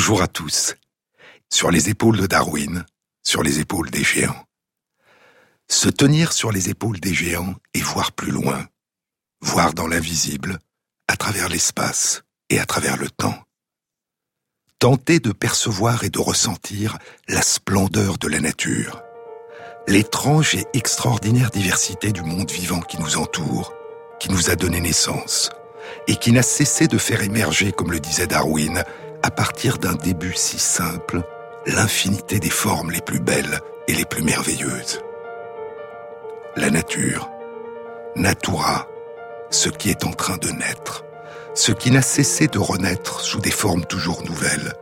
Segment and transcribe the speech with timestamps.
[0.00, 0.76] Bonjour à tous.
[1.52, 2.86] Sur les épaules de Darwin,
[3.22, 4.46] sur les épaules des géants.
[5.68, 8.66] Se tenir sur les épaules des géants et voir plus loin,
[9.42, 10.58] voir dans l'invisible,
[11.06, 13.38] à travers l'espace et à travers le temps.
[14.78, 16.96] Tenter de percevoir et de ressentir
[17.28, 19.02] la splendeur de la nature,
[19.86, 23.74] l'étrange et extraordinaire diversité du monde vivant qui nous entoure,
[24.18, 25.50] qui nous a donné naissance,
[26.08, 28.82] et qui n'a cessé de faire émerger, comme le disait Darwin,
[29.22, 31.22] à partir d'un début si simple,
[31.66, 35.00] l'infinité des formes les plus belles et les plus merveilleuses.
[36.56, 37.30] La nature,
[38.16, 38.86] natura,
[39.50, 41.04] ce qui est en train de naître,
[41.54, 44.74] ce qui n'a cessé de renaître sous des formes toujours nouvelles,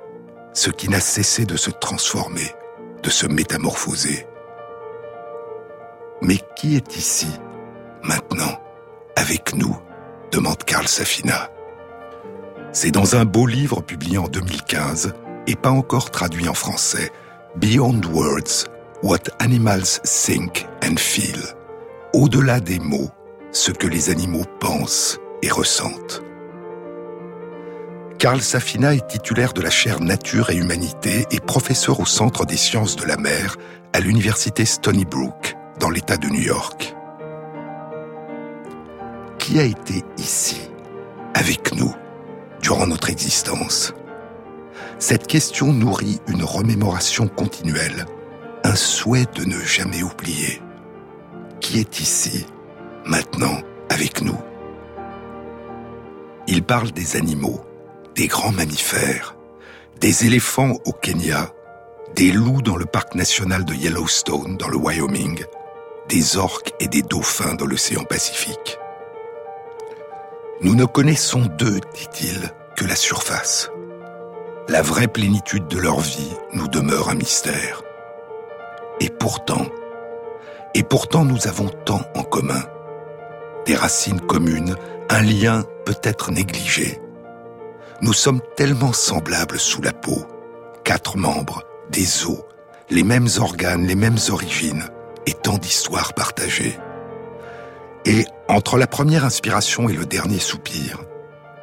[0.53, 2.55] ce qui n'a cessé de se transformer,
[3.03, 4.27] de se métamorphoser.
[6.21, 7.29] Mais qui est ici,
[8.03, 8.61] maintenant,
[9.17, 9.77] avec nous?
[10.31, 11.51] demande Karl Safina.
[12.81, 15.13] C'est dans un beau livre publié en 2015
[15.49, 17.11] et pas encore traduit en français,
[17.57, 18.69] Beyond Words,
[19.03, 21.41] What Animals Think and Feel.
[22.13, 23.11] Au-delà des mots,
[23.51, 26.23] ce que les animaux pensent et ressentent.
[28.21, 32.57] Karl Safina est titulaire de la chaire Nature et Humanité et professeur au Centre des
[32.57, 33.57] sciences de la mer
[33.93, 36.95] à l'université Stony Brook, dans l'État de New York.
[39.41, 40.71] Qui a été ici,
[41.35, 41.93] avec nous,
[42.69, 43.95] durant notre existence
[44.99, 48.05] Cette question nourrit une remémoration continuelle,
[48.63, 50.61] un souhait de ne jamais oublier.
[51.61, 52.45] Qui est ici,
[53.07, 54.37] maintenant, avec nous?
[56.47, 57.65] Il parle des animaux,
[58.15, 59.35] des grands mammifères,
[59.99, 61.51] des éléphants au Kenya,
[62.17, 65.43] des loups dans le parc national de Yellowstone dans le Wyoming,
[66.11, 68.79] des orques et des dauphins dans l'océan Pacifique.
[70.61, 72.53] Nous ne connaissons d'eux, dit-il,
[72.85, 73.71] la surface.
[74.69, 77.83] La vraie plénitude de leur vie nous demeure un mystère.
[79.01, 79.67] Et pourtant,
[80.75, 82.63] et pourtant nous avons tant en commun.
[83.67, 84.77] Des racines communes,
[85.09, 87.01] un lien peut-être négligé.
[88.01, 90.27] Nous sommes tellement semblables sous la peau.
[90.85, 92.45] Quatre membres, des os,
[92.91, 94.85] les mêmes organes, les mêmes origines,
[95.27, 96.79] et tant d'histoires partagées.
[98.05, 101.01] Et entre la première inspiration et le dernier soupir,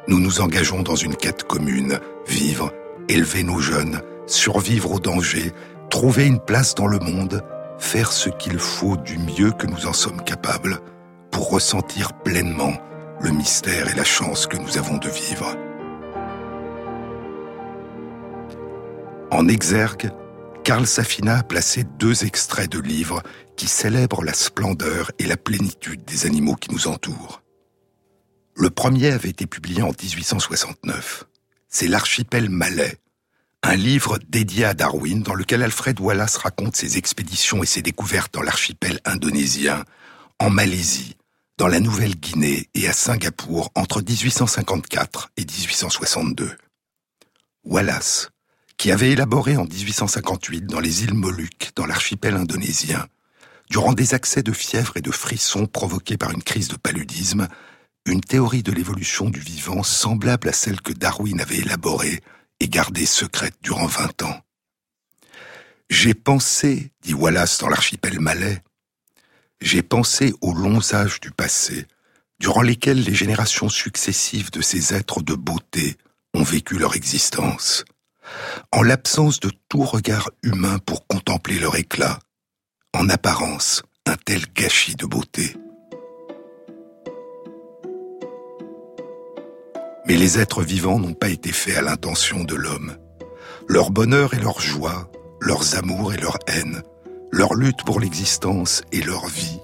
[0.08, 2.72] nous nous engageons dans une quête commune, vivre,
[3.08, 5.52] élever nos jeunes, survivre au danger,
[5.90, 7.42] trouver une place dans le monde,
[7.78, 10.80] faire ce qu'il faut du mieux que nous en sommes capables
[11.30, 12.74] pour ressentir pleinement
[13.20, 15.56] le mystère et la chance que nous avons de vivre.
[19.30, 20.10] En exergue,
[20.64, 23.22] Karl Safina a placé deux extraits de livres
[23.56, 27.42] qui célèbre la splendeur et la plénitude des animaux qui nous entourent.
[28.58, 31.24] Le premier avait été publié en 1869.
[31.68, 32.96] C'est L'archipel malais,
[33.62, 38.32] un livre dédié à Darwin dans lequel Alfred Wallace raconte ses expéditions et ses découvertes
[38.32, 39.84] dans l'archipel indonésien,
[40.38, 41.16] en Malaisie,
[41.58, 46.56] dans la Nouvelle-Guinée et à Singapour entre 1854 et 1862.
[47.64, 48.30] Wallace,
[48.78, 53.06] qui avait élaboré en 1858 dans les îles Moluques, dans l'archipel indonésien,
[53.68, 57.48] durant des accès de fièvre et de frissons provoqués par une crise de paludisme,
[58.06, 62.22] une théorie de l'évolution du vivant semblable à celle que Darwin avait élaborée
[62.60, 64.40] et gardée secrète durant vingt ans.
[65.90, 68.62] J'ai pensé, dit Wallace dans l'archipel malais,
[69.60, 71.86] j'ai pensé aux longs âges du passé,
[72.38, 75.96] durant lesquels les générations successives de ces êtres de beauté
[76.34, 77.84] ont vécu leur existence.
[78.72, 82.18] En l'absence de tout regard humain pour contempler leur éclat,
[82.92, 85.56] en apparence, un tel gâchis de beauté.
[90.06, 92.96] Mais les êtres vivants n'ont pas été faits à l'intention de l'homme.
[93.68, 95.10] Leur bonheur et leur joie,
[95.40, 96.82] leurs amours et leur haine,
[97.32, 99.58] leur lutte pour l'existence et leur vie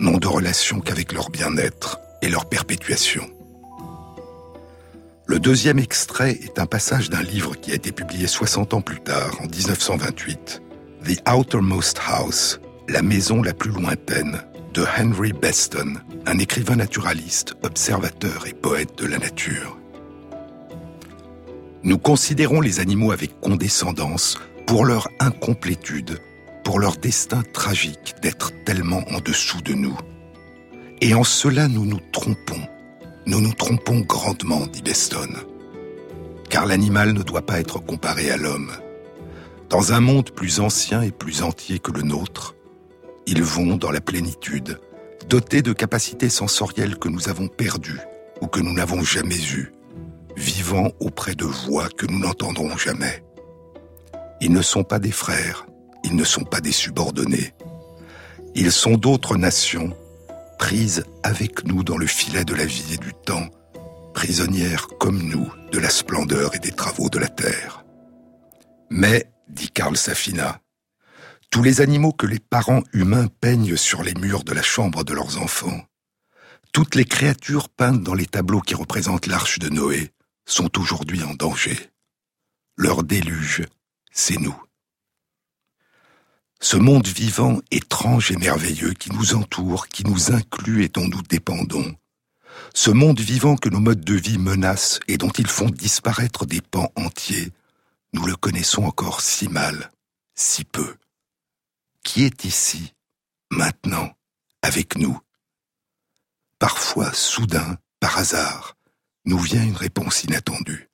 [0.00, 3.30] n'ont de relation qu'avec leur bien-être et leur perpétuation.
[5.26, 9.00] Le deuxième extrait est un passage d'un livre qui a été publié 60 ans plus
[9.00, 10.62] tard, en 1928,
[11.04, 14.40] The Outermost House, la maison la plus lointaine
[14.76, 15.94] de Henry Beston,
[16.26, 19.78] un écrivain naturaliste, observateur et poète de la nature.
[21.82, 26.18] Nous considérons les animaux avec condescendance pour leur incomplétude,
[26.62, 29.96] pour leur destin tragique d'être tellement en dessous de nous.
[31.00, 32.60] Et en cela nous nous trompons.
[33.24, 35.30] Nous nous trompons grandement, dit Beston.
[36.50, 38.72] Car l'animal ne doit pas être comparé à l'homme.
[39.70, 42.55] Dans un monde plus ancien et plus entier que le nôtre,
[43.26, 44.78] ils vont dans la plénitude,
[45.28, 48.00] dotés de capacités sensorielles que nous avons perdues
[48.40, 49.72] ou que nous n'avons jamais eues,
[50.36, 53.22] vivant auprès de voix que nous n'entendrons jamais.
[54.40, 55.66] Ils ne sont pas des frères,
[56.04, 57.52] ils ne sont pas des subordonnés.
[58.54, 59.92] Ils sont d'autres nations,
[60.58, 63.48] prises avec nous dans le filet de la vie et du temps,
[64.14, 67.84] prisonnières comme nous de la splendeur et des travaux de la terre.
[68.88, 70.60] Mais, dit Karl Safina,
[71.50, 75.14] tous les animaux que les parents humains peignent sur les murs de la chambre de
[75.14, 75.86] leurs enfants,
[76.72, 80.10] toutes les créatures peintes dans les tableaux qui représentent l'arche de Noé,
[80.44, 81.90] sont aujourd'hui en danger.
[82.76, 83.64] Leur déluge,
[84.12, 84.56] c'est nous.
[86.60, 91.22] Ce monde vivant, étrange et merveilleux qui nous entoure, qui nous inclut et dont nous
[91.22, 91.94] dépendons,
[92.74, 96.60] ce monde vivant que nos modes de vie menacent et dont ils font disparaître des
[96.60, 97.52] pans entiers,
[98.12, 99.90] nous le connaissons encore si mal,
[100.34, 100.94] si peu.
[102.06, 102.94] Qui est ici,
[103.50, 104.08] maintenant,
[104.62, 105.18] avec nous
[106.60, 108.76] Parfois, soudain, par hasard,
[109.24, 110.88] nous vient une réponse inattendue.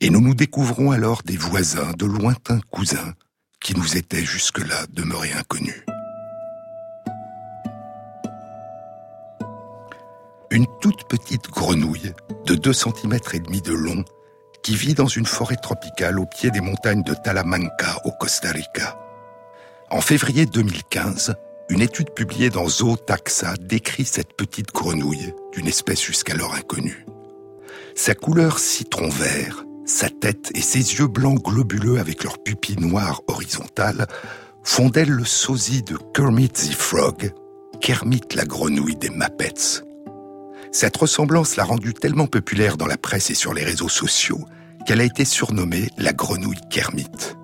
[0.00, 3.14] Et nous nous découvrons alors des voisins, de lointains cousins,
[3.60, 5.84] qui nous étaient jusque-là demeurés inconnus.
[10.50, 12.12] Une toute petite grenouille
[12.44, 14.04] de 2 cm et demi de long
[14.64, 18.98] qui vit dans une forêt tropicale au pied des montagnes de Talamanca au Costa Rica.
[19.90, 21.34] En février 2015,
[21.70, 27.06] une étude publiée dans Zootaxa décrit cette petite grenouille d'une espèce jusqu'alors inconnue.
[27.94, 33.22] Sa couleur citron vert, sa tête et ses yeux blancs globuleux avec leurs pupilles noires
[33.28, 34.06] horizontales
[34.62, 37.32] font d'elle le sosie de Kermit the Frog,
[37.80, 39.82] Kermit la grenouille des Muppets.
[40.70, 44.44] Cette ressemblance l'a rendue tellement populaire dans la presse et sur les réseaux sociaux
[44.86, 47.37] qu'elle a été surnommée la grenouille Kermit.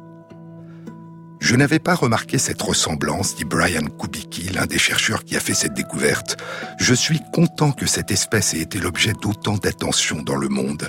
[1.44, 5.52] Je n'avais pas remarqué cette ressemblance, dit Brian Kubicki, l'un des chercheurs qui a fait
[5.52, 6.38] cette découverte.
[6.78, 10.88] Je suis content que cette espèce ait été l'objet d'autant d'attention dans le monde,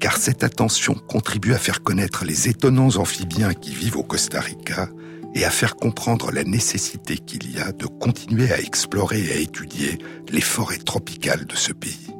[0.00, 4.88] car cette attention contribue à faire connaître les étonnants amphibiens qui vivent au Costa Rica
[5.36, 9.36] et à faire comprendre la nécessité qu'il y a de continuer à explorer et à
[9.36, 9.98] étudier
[10.28, 12.12] les forêts tropicales de ce pays.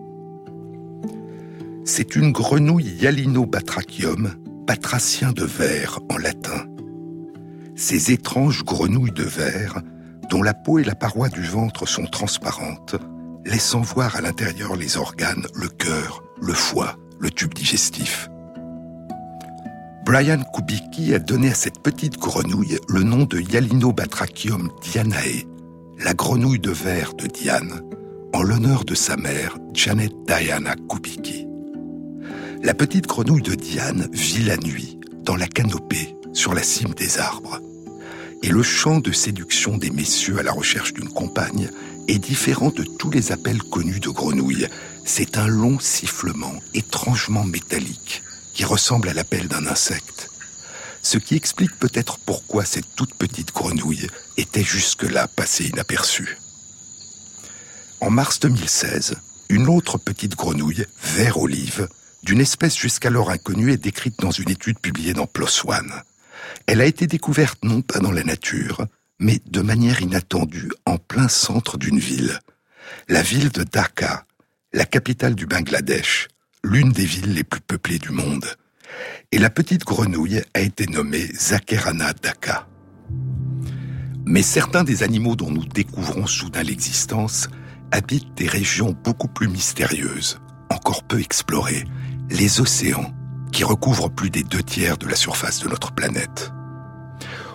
[1.84, 6.69] C'est une grenouille Yalinobatrachium, batracien de verre en latin.
[7.81, 9.81] Ces étranges grenouilles de verre,
[10.31, 12.97] dont la peau et la paroi du ventre sont transparentes,
[13.45, 18.29] laissant voir à l'intérieur les organes, le cœur, le foie, le tube digestif.
[20.05, 25.47] Brian Kubicki a donné à cette petite grenouille le nom de Yalinobatrachium dianae,
[26.01, 27.83] la grenouille de verre de Diane,
[28.35, 31.47] en l'honneur de sa mère, Janet Diana Kubicki.
[32.61, 37.19] La petite grenouille de Diane vit la nuit, dans la canopée, sur la cime des
[37.19, 37.61] arbres.
[38.43, 41.70] Et le chant de séduction des messieurs à la recherche d'une compagne
[42.06, 44.69] est différent de tous les appels connus de grenouilles.
[45.05, 48.23] C'est un long sifflement étrangement métallique
[48.55, 50.31] qui ressemble à l'appel d'un insecte.
[51.02, 56.38] Ce qui explique peut-être pourquoi cette toute petite grenouille était jusque-là passée inaperçue.
[58.00, 59.17] En mars 2016,
[59.49, 61.89] une autre petite grenouille, vert olive,
[62.22, 66.03] d'une espèce jusqu'alors inconnue, est décrite dans une étude publiée dans PLOS ONE.
[66.67, 68.87] Elle a été découverte non pas dans la nature,
[69.19, 72.39] mais de manière inattendue en plein centre d'une ville.
[73.09, 74.25] La ville de Dhaka,
[74.73, 76.29] la capitale du Bangladesh,
[76.63, 78.47] l'une des villes les plus peuplées du monde.
[79.33, 82.67] Et la petite grenouille a été nommée Zakerana Dhaka.
[84.25, 87.49] Mais certains des animaux dont nous découvrons soudain l'existence
[87.91, 90.39] habitent des régions beaucoup plus mystérieuses,
[90.71, 91.85] encore peu explorées,
[92.31, 93.15] les océans,
[93.52, 96.52] qui recouvrent plus des deux tiers de la surface de notre planète.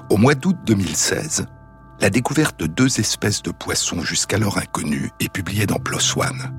[0.09, 1.45] Au mois d'août 2016,
[1.99, 6.53] la découverte de deux espèces de poissons jusqu'alors inconnues est publiée dans PLOS ONE.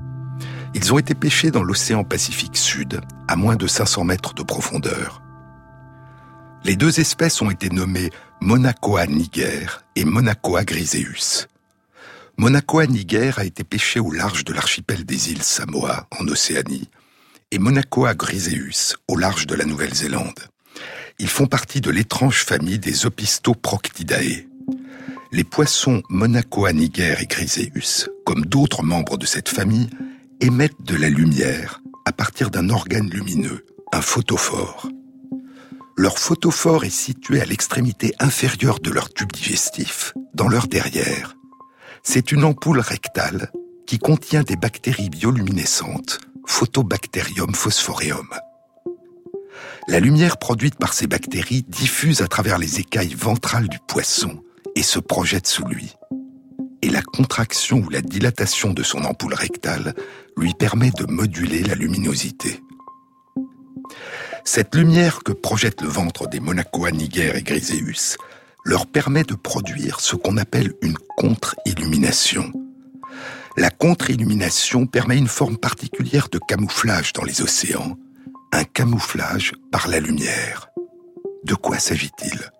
[0.73, 5.21] Ils ont été pêchés dans l'océan Pacifique Sud, à moins de 500 mètres de profondeur.
[6.63, 8.09] Les deux espèces ont été nommées
[8.41, 11.47] Monacoa niger et Monacoa griseus.
[12.37, 16.89] Monacoa niger a été pêché au large de l'archipel des îles Samoa, en Océanie,
[17.55, 20.41] et Monacoa griseus au large de la Nouvelle-Zélande.
[21.19, 24.45] Ils font partie de l'étrange famille des Opistoproctidae.
[25.31, 29.89] Les poissons Monacoa niger et griseus, comme d'autres membres de cette famille,
[30.41, 34.89] émettent de la lumière à partir d'un organe lumineux, un photophore.
[35.95, 41.37] Leur photophore est situé à l'extrémité inférieure de leur tube digestif, dans leur derrière.
[42.03, 43.49] C'est une ampoule rectale
[43.87, 48.27] qui contient des bactéries bioluminescentes, Photobacterium phosphoreum.
[49.87, 54.41] La lumière produite par ces bactéries diffuse à travers les écailles ventrales du poisson
[54.75, 55.95] et se projette sous lui
[56.85, 59.95] et la contraction ou la dilatation de son ampoule rectale
[60.37, 62.61] lui permet de moduler la luminosité.
[64.43, 68.17] Cette lumière que projette le ventre des Monacois Niger et Griseus
[68.63, 72.51] leur permet de produire ce qu'on appelle une contre-illumination.
[73.57, 77.97] La contre-illumination permet une forme particulière de camouflage dans les océans,
[78.51, 80.69] un camouflage par la lumière.
[81.43, 82.51] De quoi s'agit-il?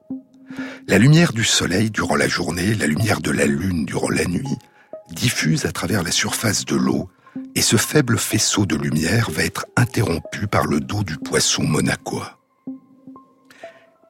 [0.87, 4.57] La lumière du soleil durant la journée, la lumière de la lune durant la nuit,
[5.11, 7.09] diffuse à travers la surface de l'eau,
[7.55, 12.39] et ce faible faisceau de lumière va être interrompu par le dos du poisson monacois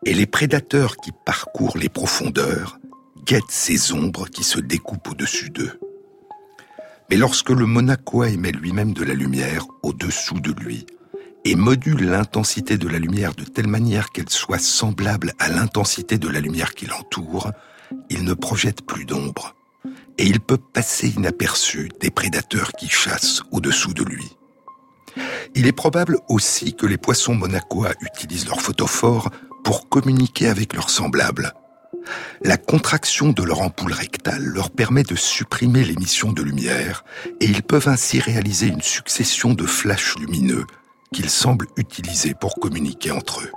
[0.05, 2.77] et les prédateurs qui parcourent les profondeurs
[3.25, 5.79] guettent ces ombres qui se découpent au-dessus d'eux.
[7.09, 10.85] Mais lorsque le Monacois émet lui-même de la lumière au-dessous de lui
[11.43, 16.27] et module l'intensité de la lumière de telle manière qu'elle soit semblable à l'intensité de
[16.27, 17.51] la lumière qui l'entoure,
[18.09, 19.55] il ne projette plus d'ombre
[20.17, 24.35] et il peut passer inaperçu des prédateurs qui chassent au-dessous de lui.
[25.53, 29.29] Il est probable aussi que les poissons monacois utilisent leur photophore
[29.63, 31.53] pour communiquer avec leurs semblables.
[32.43, 37.03] La contraction de leur ampoule rectale leur permet de supprimer l'émission de lumière
[37.39, 40.65] et ils peuvent ainsi réaliser une succession de flashs lumineux
[41.13, 43.51] qu'ils semblent utiliser pour communiquer entre eux.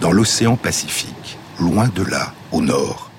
[0.00, 3.10] Dans l'océan Pacifique, loin de là, au nord,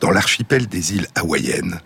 [0.00, 1.80] dans l'archipel des îles hawaïennes,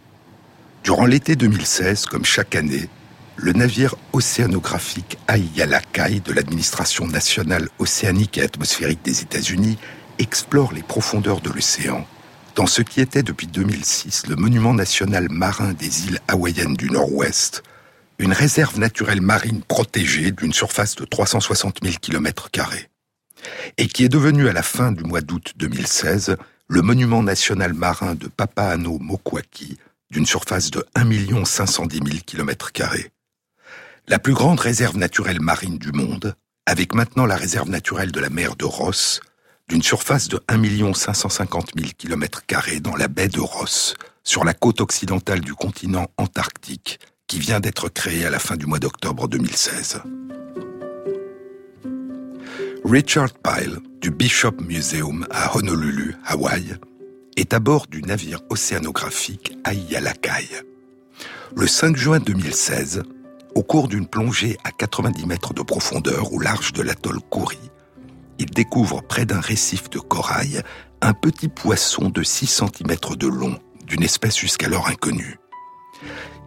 [0.83, 2.89] durant l'été 2016, comme chaque année,
[3.37, 9.79] le navire océanographique Aiyalakai de l'administration nationale océanique et atmosphérique des États-Unis
[10.19, 12.07] explore les profondeurs de l'océan.
[12.55, 17.65] Dans ce qui était depuis 2006 le monument national marin des îles hawaïennes du Nord-Ouest,
[18.19, 22.49] une réserve naturelle marine protégée d'une surface de 360 000 km
[23.77, 26.37] et qui est devenue à la fin du mois d'août 2016
[26.69, 29.77] le monument national marin de Papaano-Mokwaki
[30.11, 32.71] d'une surface de 1 510 000 km
[34.07, 36.35] la plus grande réserve naturelle marine du monde,
[36.67, 39.21] avec maintenant la réserve naturelle de la mer de Ross,
[39.69, 42.43] d'une surface de 1 550 000 km
[42.81, 47.89] dans la baie de Ross, sur la côte occidentale du continent antarctique, qui vient d'être
[47.89, 50.03] créée à la fin du mois d'octobre 2016.
[52.85, 56.77] Richard Pyle, du Bishop Museum à Honolulu, Hawaï,
[57.37, 60.49] est à bord du navire océanographique Aiyalakai.
[61.57, 63.03] Le 5 juin 2016,
[63.55, 67.59] au cours d'une plongée à 90 mètres de profondeur au large de l'atoll Kouri,
[68.39, 70.63] il découvre près d'un récif de corail
[71.01, 75.39] un petit poisson de 6 cm de long, d'une espèce jusqu'alors inconnue.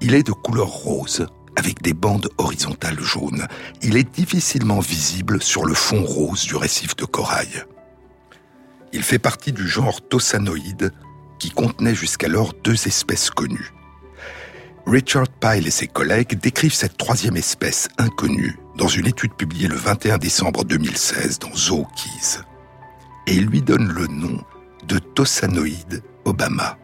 [0.02, 3.48] Il est de couleur rose, avec des bandes horizontales jaunes.
[3.82, 7.64] Il est difficilement visible sur le fond rose du récif de corail.
[8.94, 10.92] Il fait partie du genre Tossanoïde,
[11.40, 13.72] qui contenait jusqu'alors deux espèces connues.
[14.88, 19.76] Richard Pyle et ses collègues décrivent cette troisième espèce inconnue dans une étude publiée le
[19.76, 22.40] 21 décembre 2016 dans Zookeys.
[23.28, 24.42] Et ils lui donnent le nom
[24.88, 26.78] de Tossanoïde Obama.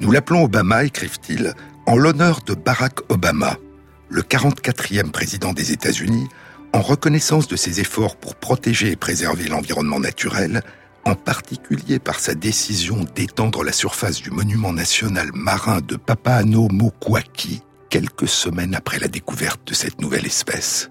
[0.00, 1.52] Nous l'appelons Obama, écrivent-ils,
[1.84, 3.58] en l'honneur de Barack Obama,
[4.08, 6.26] le 44e président des États-Unis,
[6.72, 10.62] en reconnaissance de ses efforts pour protéger et préserver l'environnement naturel
[11.08, 18.28] en particulier par sa décision d'étendre la surface du monument national marin de Papaano-Mokwaki quelques
[18.28, 20.90] semaines après la découverte de cette nouvelle espèce.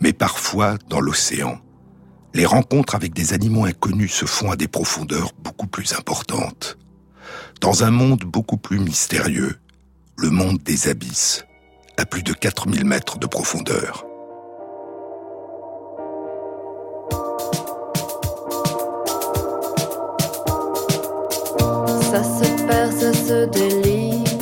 [0.00, 1.58] Mais parfois, dans l'océan,
[2.32, 6.78] les rencontres avec des animaux inconnus se font à des profondeurs beaucoup plus importantes.
[7.60, 9.56] Dans un monde beaucoup plus mystérieux,
[10.16, 11.44] le monde des abysses,
[11.96, 14.04] à plus de 4000 mètres de profondeur.
[22.14, 24.38] Ça se perd, ça se délite.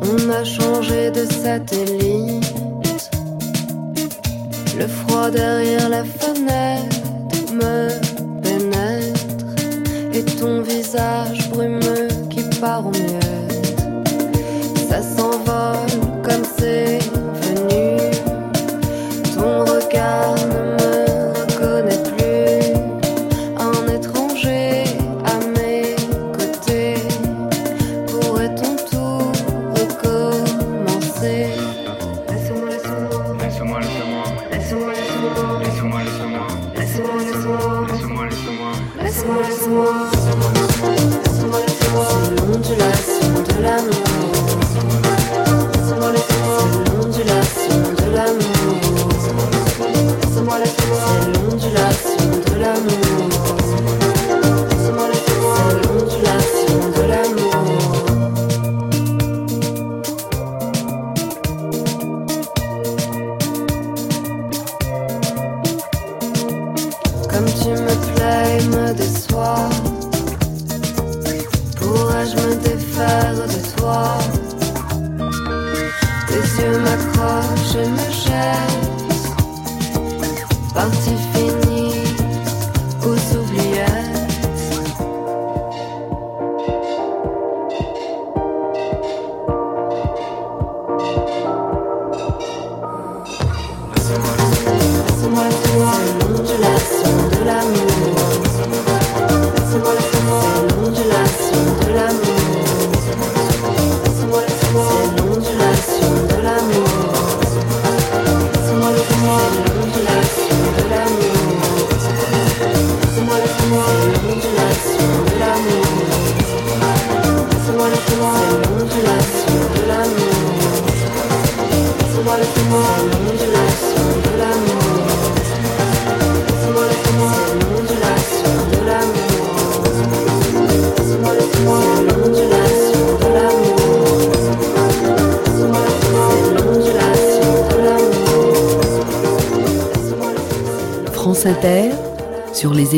[0.00, 3.10] On a changé de satellite.
[4.78, 6.96] Le froid derrière la fenêtre
[7.52, 7.88] me
[8.42, 9.26] pénètre.
[10.14, 13.21] Et ton visage brumeux qui part au mieux.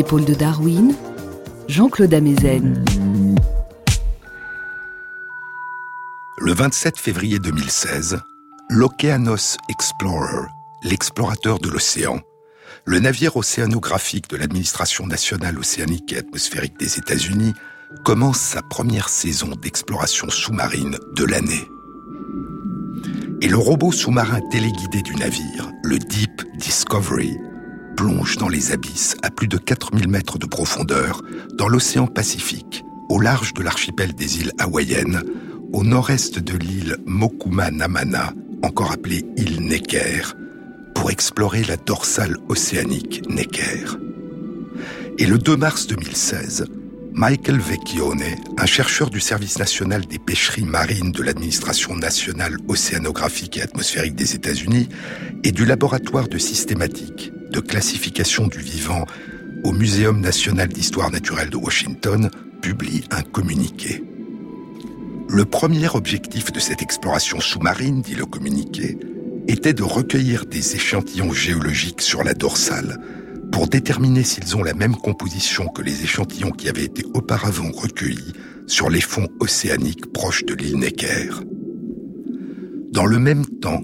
[0.05, 0.93] Épaules de Darwin,
[1.67, 2.85] Jean-Claude Amezen.
[6.37, 8.19] Le 27 février 2016,
[8.69, 10.45] l'Oceanos Explorer,
[10.83, 12.19] l'explorateur de l'océan,
[12.85, 17.55] le navire océanographique de l'administration nationale océanique et atmosphérique des États-Unis,
[18.03, 21.67] commence sa première saison d'exploration sous-marine de l'année.
[23.41, 27.35] Et le robot sous-marin téléguidé du navire, le Deep Discovery,
[27.95, 31.21] plonge dans les abysses à plus de 4000 mètres de profondeur
[31.53, 35.23] dans l'océan Pacifique, au large de l'archipel des îles hawaïennes,
[35.73, 40.35] au nord-est de l'île Mokuma Namana, encore appelée île Necker,
[40.93, 43.97] pour explorer la dorsale océanique Necker.
[45.17, 46.65] Et le 2 mars 2016,
[47.13, 53.61] Michael Vecchione, un chercheur du Service national des pêcheries marines de l'Administration nationale océanographique et
[53.61, 54.89] atmosphérique des États-Unis
[55.45, 59.05] et du laboratoire de systématique de classification du vivant
[59.63, 62.29] au Muséum national d'histoire naturelle de Washington,
[62.61, 64.03] publie un communiqué.
[65.29, 68.97] Le premier objectif de cette exploration sous-marine, dit le communiqué,
[69.47, 72.99] était de recueillir des échantillons géologiques sur la dorsale
[73.53, 78.33] pour déterminer s'ils ont la même composition que les échantillons qui avaient été auparavant recueillis
[78.67, 81.29] sur les fonds océaniques proches de l'île Necker.
[82.91, 83.81] Dans le même temps,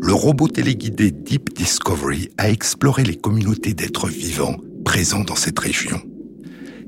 [0.00, 6.00] le robot téléguidé Deep Discovery a exploré les communautés d'êtres vivants présents dans cette région.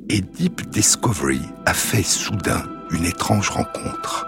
[0.09, 4.27] Et Deep Discovery a fait soudain une étrange rencontre.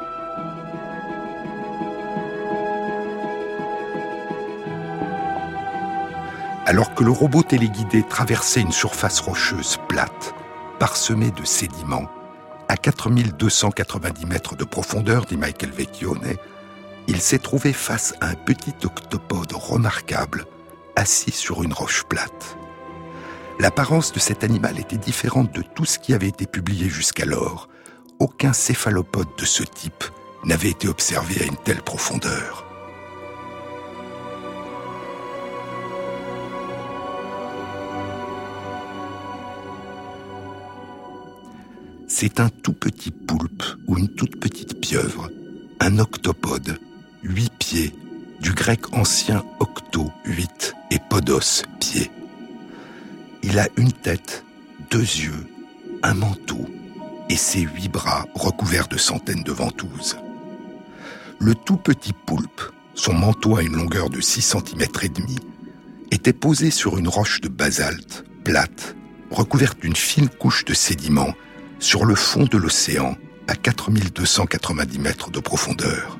[6.66, 10.34] Alors que le robot téléguidé traversait une surface rocheuse plate,
[10.78, 12.08] parsemée de sédiments,
[12.68, 16.36] à 4290 mètres de profondeur, dit Michael Vecchione,
[17.08, 20.46] il s'est trouvé face à un petit octopode remarquable,
[20.96, 22.56] assis sur une roche plate.
[23.58, 27.68] L'apparence de cet animal était différente de tout ce qui avait été publié jusqu'alors.
[28.18, 30.04] Aucun céphalopode de ce type
[30.44, 32.64] n'avait été observé à une telle profondeur.
[42.08, 45.30] C'est un tout petit poulpe ou une toute petite pieuvre,
[45.80, 46.78] un octopode
[47.22, 47.94] huit pieds,
[48.40, 52.10] du grec ancien octo, huit, et podos, pied.
[53.42, 54.44] Il a une tête,
[54.90, 55.46] deux yeux,
[56.02, 56.66] un manteau
[57.28, 60.18] et ses huit bras recouverts de centaines de ventouses.
[61.38, 62.60] Le tout petit poulpe,
[62.94, 65.36] son manteau à une longueur de 6 cm et demi,
[66.10, 68.96] était posé sur une roche de basalte, plate,
[69.30, 71.34] recouverte d'une fine couche de sédiments,
[71.78, 73.16] sur le fond de l'océan,
[73.48, 76.18] à 4290 mètres de profondeur.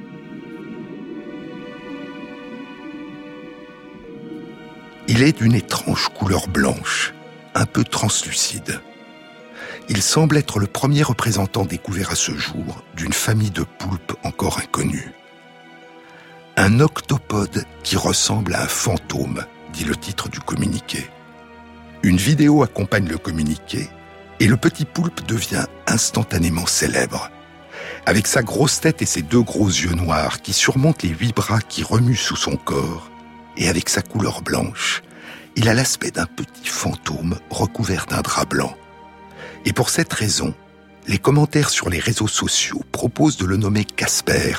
[5.15, 7.13] Il est d'une étrange couleur blanche,
[7.55, 8.81] un peu translucide.
[9.91, 14.59] Il semble être le premier représentant découvert à ce jour d'une famille de poulpes encore
[14.59, 15.13] inconnues.
[16.57, 19.45] Un octopode qui ressemble à un fantôme,
[19.75, 21.11] dit le titre du communiqué.
[22.03, 23.91] Une vidéo accompagne le communiqué
[24.41, 27.31] et le petit poulpe devient instantanément célèbre.
[28.07, 31.61] Avec sa grosse tête et ses deux gros yeux noirs qui surmontent les huit bras
[31.61, 33.12] qui remuent sous son corps,
[33.57, 35.03] et avec sa couleur blanche,
[35.57, 38.75] il a l'aspect d'un petit fantôme recouvert d'un drap blanc.
[39.65, 40.55] Et pour cette raison,
[41.09, 44.55] les commentaires sur les réseaux sociaux proposent de le nommer Casper,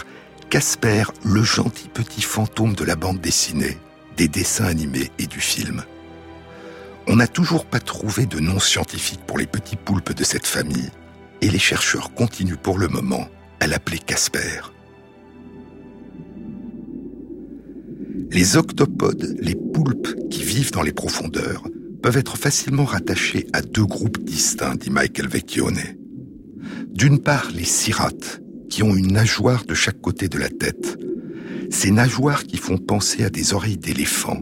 [0.49, 3.77] Casper, le gentil petit fantôme de la bande dessinée,
[4.17, 5.83] des dessins animés et du film.
[7.07, 10.91] On n'a toujours pas trouvé de nom scientifique pour les petits poulpes de cette famille,
[11.41, 13.27] et les chercheurs continuent pour le moment
[13.59, 14.61] à l'appeler Casper.
[18.33, 21.63] Les octopodes, les poulpes qui vivent dans les profondeurs,
[22.01, 25.77] peuvent être facilement rattachés à deux groupes distincts, dit Michael Vecchione.
[26.87, 28.41] D'une part, les cirates,
[28.71, 30.97] qui ont une nageoire de chaque côté de la tête.
[31.69, 34.41] Ces nageoires qui font penser à des oreilles d'éléphant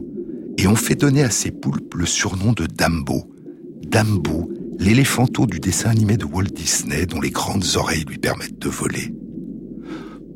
[0.57, 3.29] et ont fait donner à ces poulpes le surnom de Dambo.
[3.85, 4.49] Dambo,
[4.79, 9.13] l'éléphanto du dessin animé de Walt Disney dont les grandes oreilles lui permettent de voler.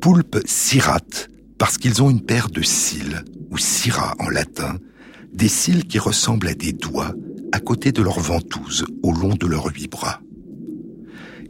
[0.02, 4.78] Poulpes cirates, parce qu'ils ont une paire de cils, ou cira en latin,
[5.32, 7.14] des cils qui ressemblent à des doigts,
[7.52, 10.20] à côté de leurs ventouses au long de leurs huit bras.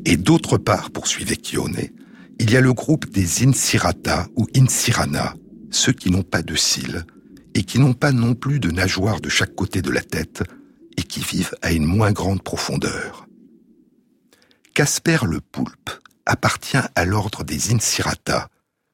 [0.04, 1.88] Et d'autre part, poursuivait Kione,
[2.38, 5.34] il y a le groupe des Insirata ou Insirana,
[5.70, 7.04] ceux qui n'ont pas de cils,
[7.54, 10.42] et qui n'ont pas non plus de nageoires de chaque côté de la tête,
[10.96, 13.26] et qui vivent à une moins grande profondeur.
[14.74, 15.90] Casper le poulpe
[16.26, 18.48] appartient à l'ordre des Insirata,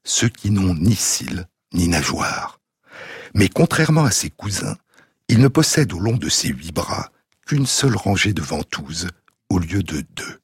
[0.05, 2.62] ceux qui n'ont ni cils ni nageoires.
[3.35, 4.77] Mais contrairement à ses cousins,
[5.29, 7.11] il ne possède au long de ses huit bras
[7.47, 9.09] qu'une seule rangée de ventouses
[9.49, 10.41] au lieu de deux.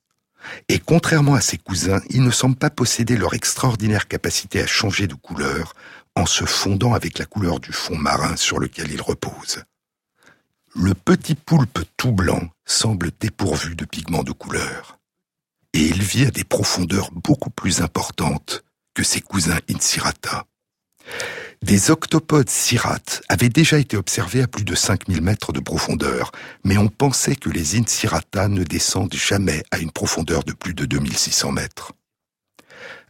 [0.69, 5.07] Et contrairement à ses cousins, il ne semble pas posséder leur extraordinaire capacité à changer
[5.07, 5.75] de couleur
[6.15, 9.63] en se fondant avec la couleur du fond marin sur lequel il repose.
[10.75, 14.99] Le petit poulpe tout blanc semble dépourvu de pigments de couleur.
[15.73, 20.45] Et il vit à des profondeurs beaucoup plus importantes que ses cousins Insirata.
[21.63, 26.31] Des octopodes sirates avaient déjà été observés à plus de 5000 mètres de profondeur,
[26.65, 30.85] mais on pensait que les Insirata ne descendent jamais à une profondeur de plus de
[30.85, 31.93] 2600 mètres.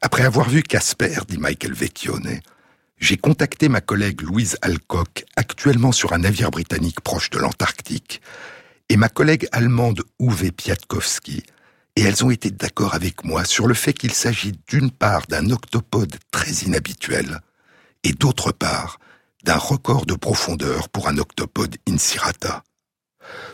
[0.00, 2.40] Après avoir vu Casper, dit Michael Vecchione,
[2.98, 8.22] j'ai contacté ma collègue Louise Alcock, actuellement sur un navire britannique proche de l'Antarctique,
[8.88, 11.42] et ma collègue allemande Uwe Piatkowski,
[11.96, 15.50] et elles ont été d'accord avec moi sur le fait qu'il s'agit d'une part d'un
[15.50, 17.40] octopode très inhabituel,
[18.08, 18.98] et d'autre part
[19.44, 22.64] d'un record de profondeur pour un octopode Insirata.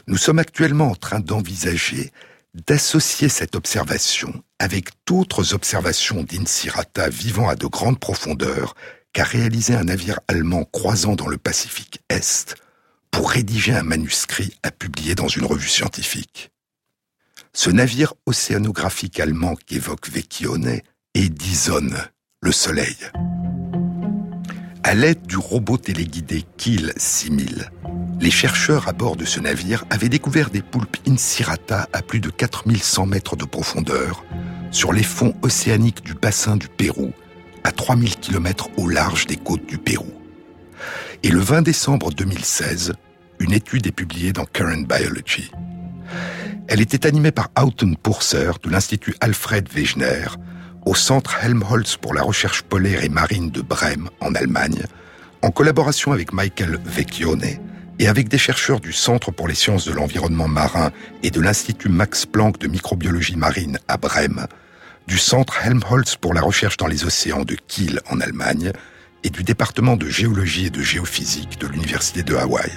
[0.07, 2.13] Nous sommes actuellement en train d'envisager
[2.55, 8.77] d'associer cette observation avec d'autres observations d'Insirata vivant à de grandes profondeurs
[9.13, 12.55] qu'a réalisé un navire allemand croisant dans le Pacifique Est
[13.11, 16.53] pour rédiger un manuscrit à publier dans une revue scientifique.
[17.53, 20.81] Ce navire océanographique allemand qu'évoque Vecchione
[21.15, 21.91] est Dison,
[22.41, 22.97] le Soleil.
[24.87, 27.71] À l'aide du robot téléguidé Kiel 6000,
[28.21, 32.29] les chercheurs à bord de ce navire avaient découvert des poulpes Insirata à plus de
[32.29, 34.27] 4100 mètres de profondeur
[34.71, 37.13] sur les fonds océaniques du bassin du Pérou,
[37.65, 40.13] à 3000 km au large des côtes du Pérou.
[41.23, 42.93] Et le 20 décembre 2016,
[43.41, 45.51] une étude est publiée dans Current Biology.
[46.69, 50.27] Elle était animée par Auten Purser de l'Institut Alfred Wegener,
[50.85, 54.83] au Centre Helmholtz pour la recherche polaire et marine de Brême, en Allemagne,
[55.43, 57.59] en collaboration avec Michael Vecchione
[57.99, 60.91] et avec des chercheurs du Centre pour les sciences de l'environnement marin
[61.23, 64.47] et de l'Institut Max Planck de microbiologie marine à Brême,
[65.07, 68.73] du Centre Helmholtz pour la recherche dans les océans de Kiel en Allemagne
[69.23, 72.71] et du département de géologie et de géophysique de l'Université de Hawaï.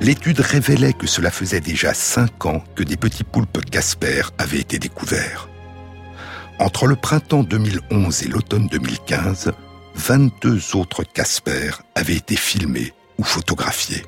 [0.00, 4.78] L'étude révélait que cela faisait déjà cinq ans que des petits poulpes Casper avaient été
[4.78, 5.50] découverts.
[6.58, 9.52] Entre le printemps 2011 et l'automne 2015,
[9.96, 14.02] 22 autres Casper avaient été filmés ou photographiés.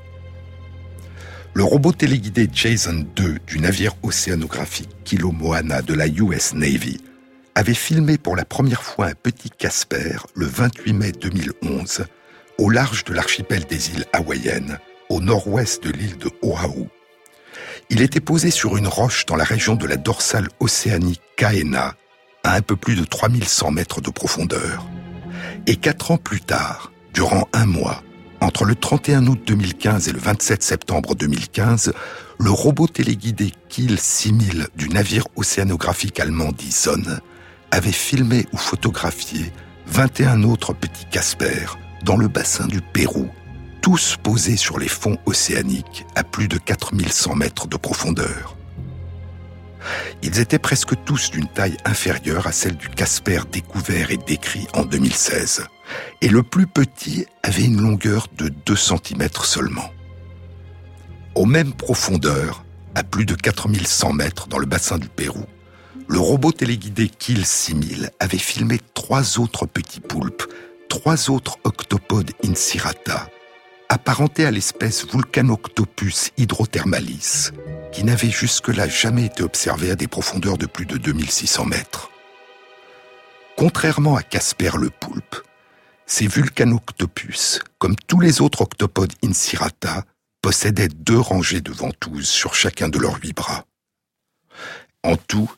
[1.53, 7.03] Le robot téléguidé Jason 2 du navire océanographique Kilo Moana de la US Navy
[7.55, 12.07] avait filmé pour la première fois un petit Casper le 28 mai 2011
[12.57, 14.79] au large de l'archipel des îles hawaïennes
[15.13, 16.89] au nord-ouest de l'île de Oahu.
[17.91, 21.95] Il était posé sur une roche dans la région de la dorsale océanique Kaena,
[22.45, 24.87] à un peu plus de 3100 mètres de profondeur.
[25.67, 28.03] Et quatre ans plus tard, durant un mois,
[28.41, 31.93] entre le 31 août 2015 et le 27 septembre 2015,
[32.39, 37.03] le robot téléguidé Kiel 6000 du navire océanographique allemand Dison
[37.71, 39.53] avait filmé ou photographié
[39.89, 41.67] 21 autres petits Casper
[42.03, 43.29] dans le bassin du Pérou
[43.83, 48.57] tous posés sur les fonds océaniques à plus de 4100 mètres de profondeur.
[50.23, 54.85] Ils étaient presque tous d'une taille inférieure à celle du Casper découvert et décrit en
[54.85, 55.65] 2016,
[56.21, 59.91] et le plus petit avait une longueur de 2 cm seulement.
[61.35, 62.65] Aux mêmes profondeurs,
[62.95, 65.45] à plus de 4100 mètres dans le bassin du Pérou,
[66.09, 70.45] le robot téléguidé Kill 6000 avait filmé trois autres petits poulpes,
[70.89, 73.29] trois autres octopodes Insirata,
[73.93, 77.53] apparenté à l'espèce Vulcanoctopus hydrothermalis,
[77.93, 82.11] qui n'avait jusque-là jamais été observé à des profondeurs de plus de 2600 mètres.
[83.55, 85.37] Contrairement à Casper le poulpe,
[86.07, 90.05] ces Vulcanoctopus, comme tous les autres octopodes Insirata,
[90.41, 93.67] possédaient deux rangées de ventouses sur chacun de leurs huit bras.
[95.03, 95.53] En tout,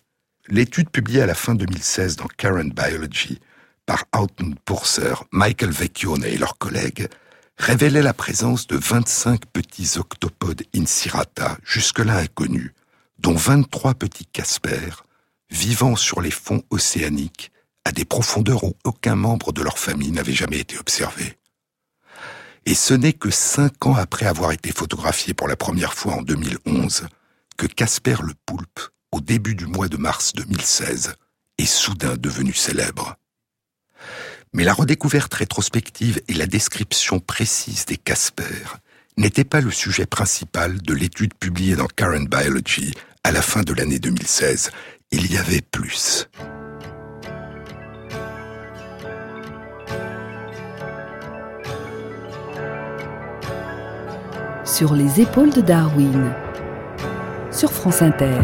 [0.49, 3.38] l'étude publiée à la fin 2016 dans Current Biology
[3.87, 7.09] par Houghton Purser, Michael Vecchione et leurs collègues
[7.57, 12.73] révélait la présence de 25 petits octopodes Insirata, jusque-là inconnus,
[13.19, 14.90] dont 23 petits Casper,
[15.51, 17.53] vivant sur les fonds océaniques
[17.85, 21.38] à des profondeurs où aucun membre de leur famille n'avait jamais été observé.
[22.67, 26.23] Et ce n'est que cinq ans après avoir été photographié pour la première fois en
[26.23, 27.07] 2011
[27.57, 28.81] que Casper le Poulpe,
[29.12, 31.14] au début du mois de mars 2016,
[31.59, 33.17] est soudain devenu célèbre.
[34.55, 38.45] Mais la redécouverte rétrospective et la description précise des Casper
[39.17, 43.75] n'étaient pas le sujet principal de l'étude publiée dans Current Biology à la fin de
[43.75, 44.71] l'année 2016.
[45.11, 46.29] Il y avait plus.
[54.64, 56.33] Sur les épaules de Darwin,
[57.51, 58.38] sur France Inter.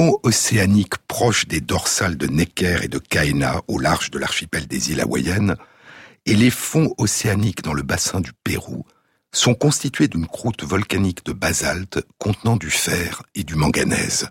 [0.00, 4.66] Les fonds océaniques proches des dorsales de Necker et de Caena au large de l'archipel
[4.66, 5.56] des îles hawaïennes
[6.24, 8.86] et les fonds océaniques dans le bassin du Pérou
[9.30, 14.30] sont constitués d'une croûte volcanique de basalte contenant du fer et du manganèse.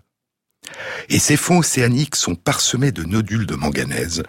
[1.08, 4.24] Et ces fonds océaniques sont parsemés de nodules de manganèse,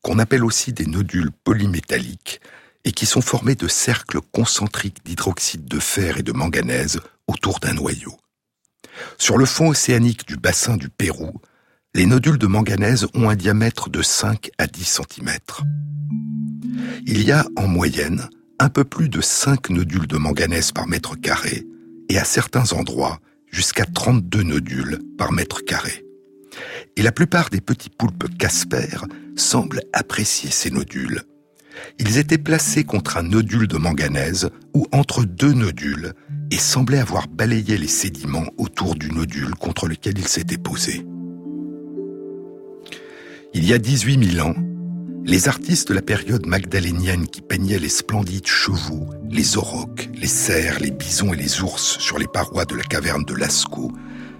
[0.00, 2.40] qu'on appelle aussi des nodules polymétalliques,
[2.84, 7.74] et qui sont formés de cercles concentriques d'hydroxyde de fer et de manganèse autour d'un
[7.74, 8.16] noyau.
[9.18, 11.40] Sur le fond océanique du bassin du Pérou,
[11.94, 15.30] les nodules de manganèse ont un diamètre de 5 à 10 cm.
[17.06, 18.28] Il y a en moyenne
[18.58, 21.64] un peu plus de 5 nodules de manganèse par mètre carré
[22.08, 26.04] et à certains endroits jusqu'à 32 nodules par mètre carré.
[26.96, 28.98] Et la plupart des petits poulpes Casper
[29.36, 31.22] semblent apprécier ces nodules.
[31.98, 36.12] Ils étaient placés contre un nodule de manganèse ou entre deux nodules
[36.50, 41.06] et semblaient avoir balayé les sédiments autour du nodule contre lequel ils s'étaient posés.
[43.54, 44.54] Il y a 18 000 ans,
[45.24, 50.80] les artistes de la période magdalénienne qui peignaient les splendides chevaux, les aurochs, les cerfs,
[50.80, 53.92] les bisons et les ours sur les parois de la caverne de Lascaux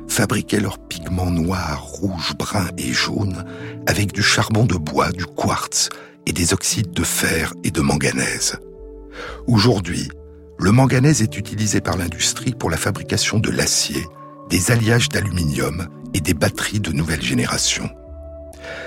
[0.08, 3.44] fabriquaient leurs pigments noirs, rouges, bruns et jaunes
[3.86, 5.88] avec du charbon de bois, du quartz
[6.34, 8.58] des oxydes de fer et de manganèse.
[9.46, 10.10] Aujourd'hui,
[10.58, 14.04] le manganèse est utilisé par l'industrie pour la fabrication de l'acier,
[14.50, 17.88] des alliages d'aluminium et des batteries de nouvelle génération.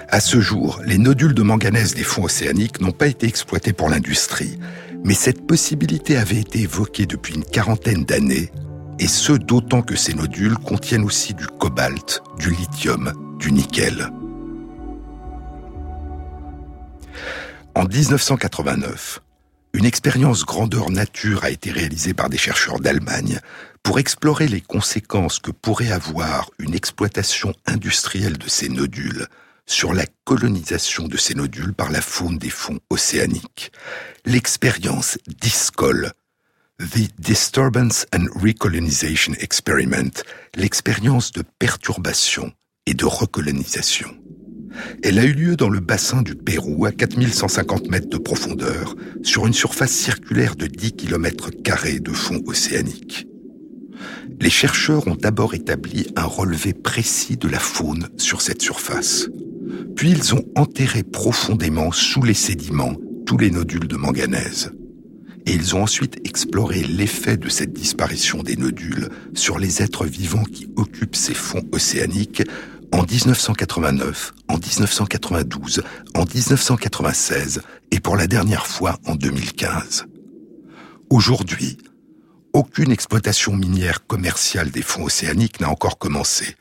[0.10, 3.90] À ce jour, les nodules de manganèse des fonds océaniques n'ont pas été exploités pour
[3.90, 4.60] l'industrie,
[5.04, 8.52] mais cette possibilité avait été évoquée depuis une quarantaine d'années,
[9.00, 14.10] et ce d'autant que ces nodules contiennent aussi du cobalt, du lithium, du nickel.
[17.78, 19.20] En 1989,
[19.74, 23.40] une expérience grandeur nature a été réalisée par des chercheurs d'Allemagne
[23.84, 29.28] pour explorer les conséquences que pourrait avoir une exploitation industrielle de ces nodules
[29.68, 33.72] sur la colonisation de ces nodules par la faune des fonds océaniques.
[34.26, 36.14] L'expérience DISCOL,
[36.80, 40.24] The Disturbance and Recolonization Experiment,
[40.56, 42.52] l'expérience de perturbation
[42.88, 44.18] et de recolonisation.
[45.04, 49.48] Elle a eu lieu dans le bassin du Pérou à 4150 mètres de profondeur, sur
[49.48, 51.52] une surface circulaire de 10 km
[52.00, 53.28] de fond océanique.
[54.40, 59.30] Les chercheurs ont d'abord établi un relevé précis de la faune sur cette surface.
[59.96, 64.72] Puis ils ont enterré profondément sous les sédiments tous les nodules de manganèse.
[65.46, 70.44] Et ils ont ensuite exploré l'effet de cette disparition des nodules sur les êtres vivants
[70.44, 72.44] qui occupent ces fonds océaniques
[72.92, 75.84] en 1989, en 1992,
[76.16, 80.06] en 1996 et pour la dernière fois en 2015.
[81.10, 81.78] Aujourd'hui,
[82.54, 86.56] aucune exploitation minière commerciale des fonds océaniques n'a encore commencé,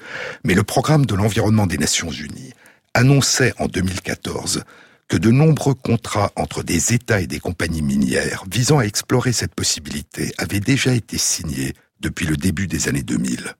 [0.44, 2.52] mais le programme de l'environnement des Nations Unies
[2.94, 4.64] annonçait en 2014
[5.08, 9.54] que de nombreux contrats entre des États et des compagnies minières visant à explorer cette
[9.54, 13.54] possibilité avaient déjà été signés depuis le début des années 2000.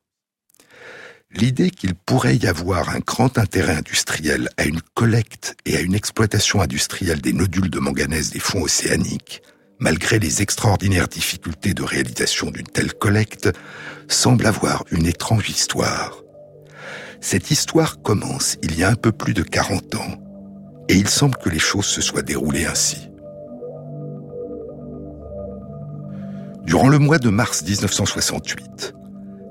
[1.35, 5.95] L'idée qu'il pourrait y avoir un grand intérêt industriel à une collecte et à une
[5.95, 9.43] exploitation industrielle des nodules de manganèse des fonds océaniques,
[9.79, 13.51] malgré les extraordinaires difficultés de réalisation d'une telle collecte,
[14.09, 16.23] semble avoir une étrange histoire.
[17.21, 20.23] Cette histoire commence il y a un peu plus de 40 ans,
[20.89, 23.09] et il semble que les choses se soient déroulées ainsi.
[26.65, 28.95] Durant le mois de mars 1968,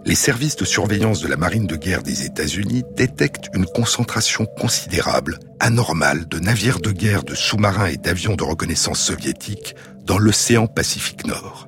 [0.06, 5.40] les services de surveillance de la marine de guerre des États-Unis détectent une concentration considérable,
[5.60, 11.26] anormale, de navires de guerre, de sous-marins et d'avions de reconnaissance soviétiques dans l'océan Pacifique
[11.26, 11.68] Nord.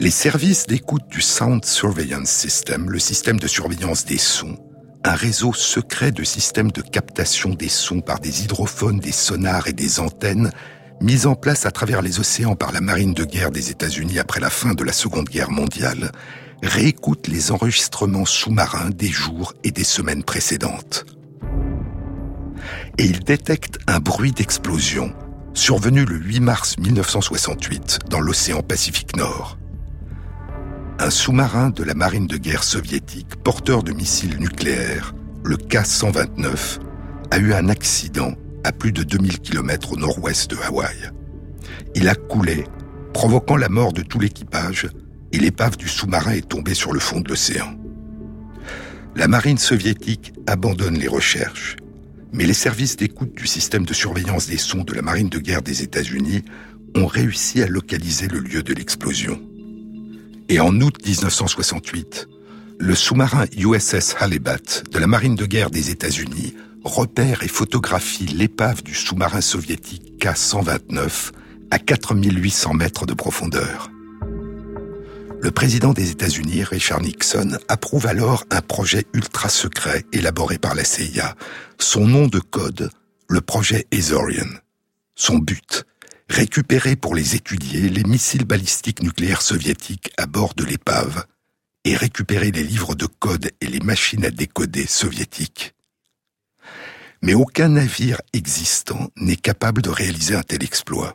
[0.00, 4.56] Les services d'écoute du Sound Surveillance System, le système de surveillance des sons,
[5.04, 9.74] un réseau secret de systèmes de captation des sons par des hydrophones, des sonars et
[9.74, 10.50] des antennes,
[11.02, 14.40] mis en place à travers les océans par la marine de guerre des États-Unis après
[14.40, 16.10] la fin de la Seconde Guerre mondiale,
[16.62, 21.06] réécoute les enregistrements sous-marins des jours et des semaines précédentes.
[22.98, 25.12] Et il détecte un bruit d'explosion
[25.54, 29.58] survenu le 8 mars 1968 dans l'océan Pacifique Nord.
[31.00, 36.78] Un sous-marin de la marine de guerre soviétique, porteur de missiles nucléaires, le K-129,
[37.30, 41.10] a eu un accident à plus de 2000 km au nord-ouest de Hawaï.
[41.94, 42.64] Il a coulé,
[43.12, 44.88] provoquant la mort de tout l'équipage,
[45.32, 47.74] et l'épave du sous-marin est tombée sur le fond de l'océan.
[49.16, 51.76] La marine soviétique abandonne les recherches
[52.32, 55.62] mais les services d'écoute du système de surveillance des sons de la marine de guerre
[55.62, 56.44] des États-Unis
[56.94, 59.40] ont réussi à localiser le lieu de l'explosion.
[60.48, 62.28] Et en août 1968,
[62.78, 68.82] le sous-marin USS Halibut de la marine de guerre des États-Unis repère et photographie l'épave
[68.82, 71.32] du sous-marin soviétique K-129
[71.70, 73.90] à 4800 mètres de profondeur.
[75.40, 80.84] Le président des États-Unis, Richard Nixon, approuve alors un projet ultra secret élaboré par la
[80.84, 81.36] CIA.
[81.78, 82.90] Son nom de code,
[83.28, 84.48] le projet Azorian.
[85.14, 85.84] Son but,
[86.28, 91.24] récupérer pour les étudier les missiles balistiques nucléaires soviétiques à bord de l'épave
[91.84, 95.74] et récupérer les livres de code et les machines à décoder soviétiques.
[97.22, 101.14] Mais aucun navire existant n'est capable de réaliser un tel exploit.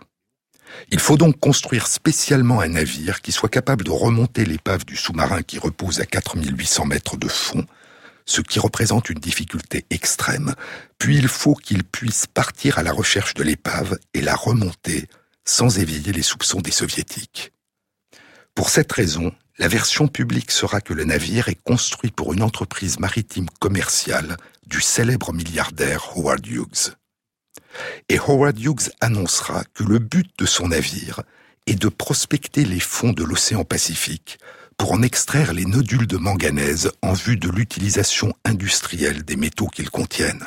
[0.92, 5.42] Il faut donc construire spécialement un navire qui soit capable de remonter l'épave du sous-marin
[5.42, 7.66] qui repose à 4800 mètres de fond,
[8.26, 10.56] ce qui représente une difficulté extrême,
[10.98, 15.08] puis il faut qu'il puisse partir à la recherche de l'épave et la remonter
[15.46, 17.52] sans éveiller les soupçons des soviétiques.
[18.56, 23.00] Pour cette raison, la version publique sera que le navire est construit pour une entreprise
[23.00, 26.96] maritime commerciale du célèbre milliardaire Howard Hughes
[28.10, 31.22] et Howard Hughes annoncera que le but de son navire
[31.68, 34.40] est de prospecter les fonds de l'océan Pacifique
[34.78, 39.90] pour en extraire les nodules de manganèse en vue de l'utilisation industrielle des métaux qu'ils
[39.90, 40.44] contiennent.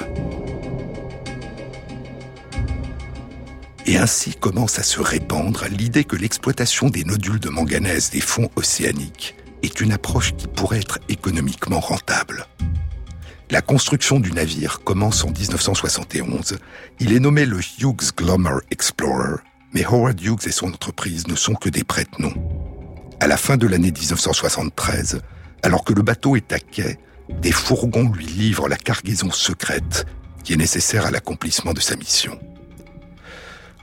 [3.87, 8.51] Et ainsi commence à se répandre l'idée que l'exploitation des nodules de manganèse des fonds
[8.57, 12.47] océaniques est une approche qui pourrait être économiquement rentable.
[13.49, 16.59] La construction du navire commence en 1971.
[16.99, 19.37] Il est nommé le Hughes Glommer Explorer,
[19.73, 22.35] mais Howard Hughes et son entreprise ne sont que des prête-noms.
[23.21, 25.21] À la fin de l'année 1973,
[25.63, 26.99] alors que le bateau est à quai,
[27.41, 30.07] des fourgons lui livrent la cargaison secrète
[30.43, 32.41] qui est nécessaire à l'accomplissement de sa mission.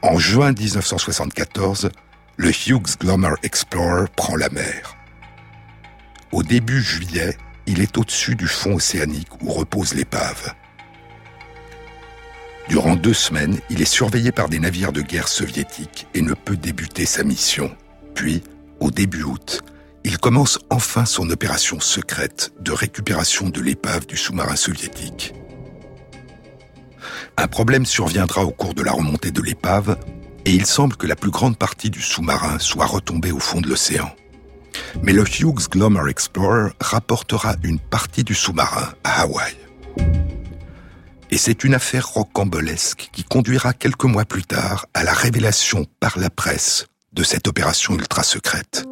[0.01, 1.89] En juin 1974,
[2.35, 4.97] le Hughes Glommer Explorer prend la mer.
[6.33, 7.37] Au début juillet,
[7.67, 10.53] il est au-dessus du fond océanique où repose l'épave.
[12.69, 16.55] Durant deux semaines, il est surveillé par des navires de guerre soviétiques et ne peut
[16.55, 17.75] débuter sa mission.
[18.15, 18.41] Puis,
[18.79, 19.61] au début août,
[20.05, 25.33] il commence enfin son opération secrète de récupération de l'épave du sous-marin soviétique.
[27.37, 29.97] Un problème surviendra au cours de la remontée de l'épave
[30.45, 33.69] et il semble que la plus grande partie du sous-marin soit retombée au fond de
[33.69, 34.13] l'océan.
[35.01, 39.55] Mais le Hughes Glommer Explorer rapportera une partie du sous-marin à Hawaï.
[41.31, 46.19] Et c'est une affaire rocambolesque qui conduira quelques mois plus tard à la révélation par
[46.19, 48.85] la presse de cette opération ultra secrète.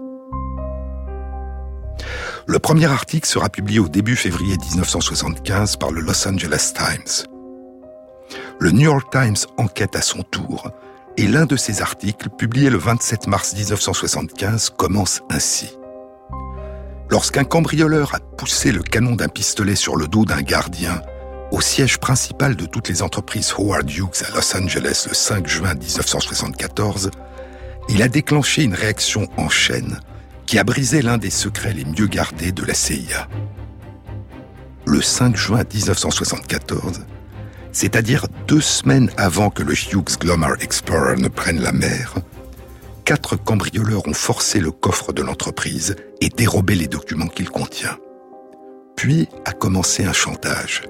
[2.47, 7.27] Le premier article sera publié au début février 1975 par le Los Angeles Times.
[8.59, 10.71] Le New York Times enquête à son tour
[11.21, 15.77] et l'un de ses articles, publié le 27 mars 1975, commence ainsi.
[17.11, 20.99] Lorsqu'un cambrioleur a poussé le canon d'un pistolet sur le dos d'un gardien
[21.51, 25.75] au siège principal de toutes les entreprises Howard Hughes à Los Angeles le 5 juin
[25.75, 27.11] 1974,
[27.89, 29.99] il a déclenché une réaction en chaîne
[30.47, 33.27] qui a brisé l'un des secrets les mieux gardés de la CIA.
[34.87, 37.01] Le 5 juin 1974,
[37.71, 42.15] c'est-à-dire deux semaines avant que le Hughes Glomar Explorer ne prenne la mer,
[43.05, 47.97] quatre cambrioleurs ont forcé le coffre de l'entreprise et dérobé les documents qu'il contient.
[48.95, 50.83] Puis a commencé un chantage.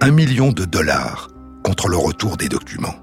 [0.00, 1.28] Un million de dollars
[1.62, 2.96] contre le retour des documents.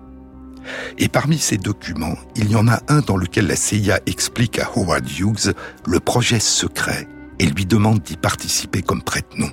[0.97, 4.69] Et parmi ces documents, il y en a un dans lequel la CIA explique à
[4.75, 5.53] Howard Hughes
[5.87, 7.07] le projet secret
[7.39, 9.49] et lui demande d'y participer comme prête-nom.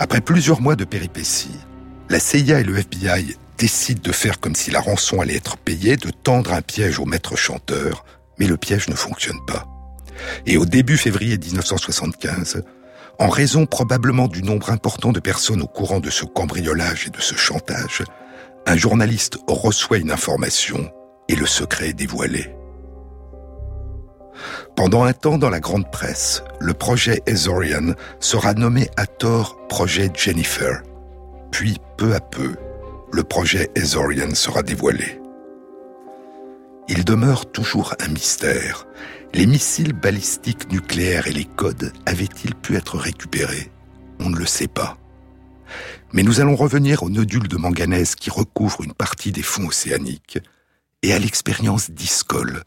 [0.00, 1.58] Après plusieurs mois de péripéties,
[2.08, 5.96] la CIA et le FBI décident de faire comme si la rançon allait être payée,
[5.96, 8.04] de tendre un piège au maître chanteur,
[8.38, 9.66] mais le piège ne fonctionne pas.
[10.46, 12.62] Et au début février 1975,
[13.18, 17.20] en raison probablement du nombre important de personnes au courant de ce cambriolage et de
[17.20, 18.04] ce chantage,
[18.66, 20.92] un journaliste reçoit une information
[21.28, 22.54] et le secret est dévoilé.
[24.76, 30.10] Pendant un temps dans la grande presse, le projet Azorian sera nommé à tort projet
[30.14, 30.82] Jennifer.
[31.50, 32.54] Puis, peu à peu,
[33.12, 35.20] le projet Azorian sera dévoilé.
[36.88, 38.86] Il demeure toujours un mystère.
[39.34, 43.70] Les missiles balistiques nucléaires et les codes avaient-ils pu être récupérés?
[44.20, 44.96] On ne le sait pas.
[46.12, 50.38] Mais nous allons revenir au nodule de manganèse qui recouvre une partie des fonds océaniques
[51.02, 52.62] et à l'expérience d'Iscol,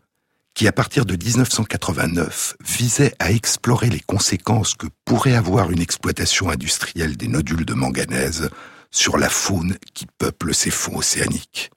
[0.54, 6.50] qui à partir de 1989 visait à explorer les conséquences que pourrait avoir une exploitation
[6.50, 8.50] industrielle des nodules de manganèse
[8.92, 11.72] sur la faune qui peuple ces fonds océaniques.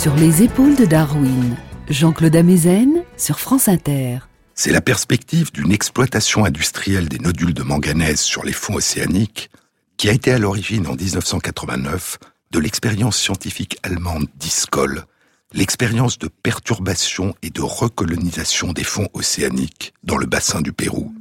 [0.00, 1.58] Sur les épaules de Darwin,
[1.90, 4.20] Jean-Claude Amezen sur France Inter.
[4.54, 9.50] C'est la perspective d'une exploitation industrielle des nodules de manganèse sur les fonds océaniques
[9.98, 12.16] qui a été à l'origine en 1989
[12.50, 15.04] de l'expérience scientifique allemande d'ISCOL,
[15.52, 21.12] l'expérience de perturbation et de recolonisation des fonds océaniques dans le bassin du Pérou.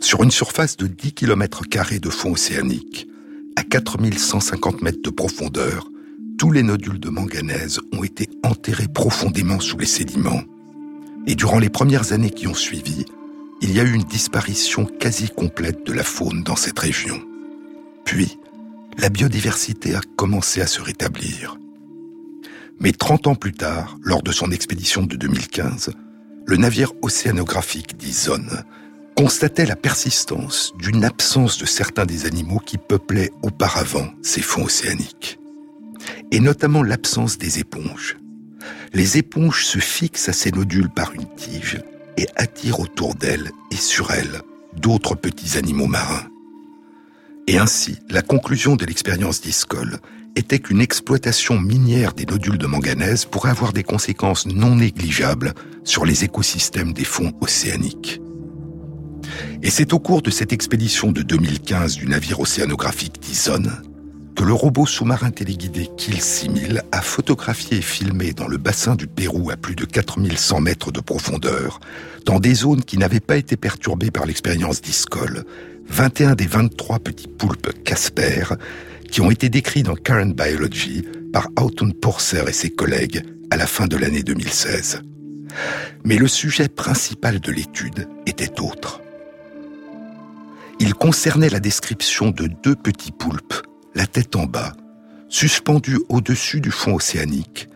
[0.00, 1.62] Sur une surface de 10 km
[2.00, 3.06] de fonds océaniques,
[3.54, 5.86] à 4150 mètres de profondeur,
[6.42, 10.42] tous les nodules de manganèse ont été enterrés profondément sous les sédiments.
[11.28, 13.06] Et durant les premières années qui ont suivi,
[13.60, 17.22] il y a eu une disparition quasi complète de la faune dans cette région.
[18.04, 18.40] Puis,
[18.98, 21.58] la biodiversité a commencé à se rétablir.
[22.80, 25.92] Mais 30 ans plus tard, lors de son expédition de 2015,
[26.44, 28.42] le navire océanographique d'Ison
[29.16, 35.38] constatait la persistance d'une absence de certains des animaux qui peuplaient auparavant ces fonds océaniques,
[36.30, 38.16] et notamment l'absence des éponges.
[38.92, 41.80] Les éponges se fixent à ces nodules par une tige
[42.16, 44.42] et attirent autour d'elles et sur elles
[44.76, 46.26] d'autres petits animaux marins.
[47.46, 49.98] Et ainsi, la conclusion de l'expérience d'Iscol
[50.36, 55.52] était qu'une exploitation minière des nodules de manganèse pourrait avoir des conséquences non négligeables
[55.84, 58.20] sur les écosystèmes des fonds océaniques.
[59.62, 63.64] Et c'est au cours de cette expédition de 2015 du navire océanographique Tyson
[64.34, 69.06] que le robot sous-marin téléguidé Kill 6000 a photographié et filmé dans le bassin du
[69.06, 71.80] Pérou à plus de 4100 mètres de profondeur,
[72.24, 75.44] dans des zones qui n'avaient pas été perturbées par l'expérience d'Iscol,
[75.88, 78.44] 21 des 23 petits poulpes Casper
[79.10, 83.66] qui ont été décrits dans Current Biology par Autumn Porser et ses collègues à la
[83.66, 85.02] fin de l'année 2016.
[86.04, 89.00] Mais le sujet principal de l'étude était autre.
[90.80, 93.54] Il concernait la description de deux petits poulpes,
[93.94, 94.72] la tête en bas,
[95.28, 97.68] suspendus au-dessus du fond océanique,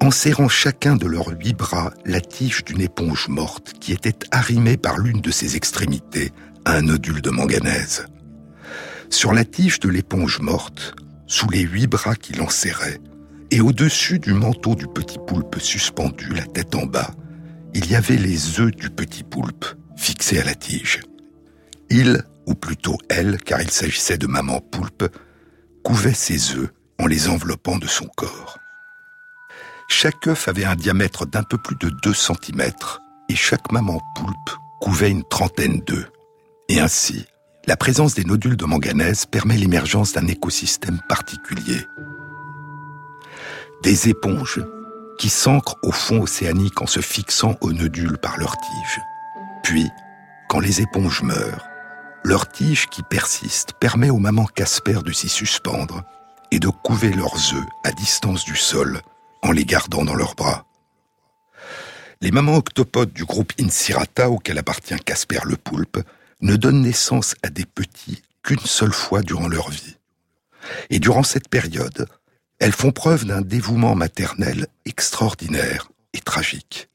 [0.00, 4.76] en serrant chacun de leurs huit bras la tige d'une éponge morte qui était arrimée
[4.76, 6.32] par l'une de ses extrémités
[6.64, 8.06] à un nodule de manganèse.
[9.10, 10.94] Sur la tige de l'éponge morte,
[11.26, 13.00] sous les huit bras qui l'enserraient,
[13.50, 17.12] et au-dessus du manteau du petit poulpe suspendu, la tête en bas,
[17.74, 19.66] il y avait les œufs du petit poulpe
[19.96, 21.00] fixés à la tige.
[21.90, 25.04] Il, ou plutôt elle, car il s'agissait de maman poulpe,
[25.84, 28.58] couvait ses œufs en les enveloppant de son corps.
[29.88, 32.72] Chaque œuf avait un diamètre d'un peu plus de 2 cm
[33.28, 36.10] et chaque maman poulpe couvait une trentaine d'œufs.
[36.68, 37.26] Et ainsi,
[37.66, 41.80] la présence des nodules de manganèse permet l'émergence d'un écosystème particulier.
[43.82, 44.62] Des éponges
[45.18, 49.00] qui s'ancrent au fond océanique en se fixant aux nodules par leurs tiges.
[49.62, 49.88] Puis,
[50.48, 51.66] quand les éponges meurent,
[52.24, 56.02] leur tige qui persiste permet aux mamans Casper de s'y suspendre
[56.50, 59.02] et de couver leurs œufs à distance du sol
[59.42, 60.66] en les gardant dans leurs bras.
[62.22, 65.98] Les mamans octopodes du groupe Incirata auquel appartient Casper le poulpe
[66.40, 69.96] ne donnent naissance à des petits qu'une seule fois durant leur vie.
[70.88, 72.06] Et durant cette période,
[72.58, 76.88] elles font preuve d'un dévouement maternel extraordinaire et tragique.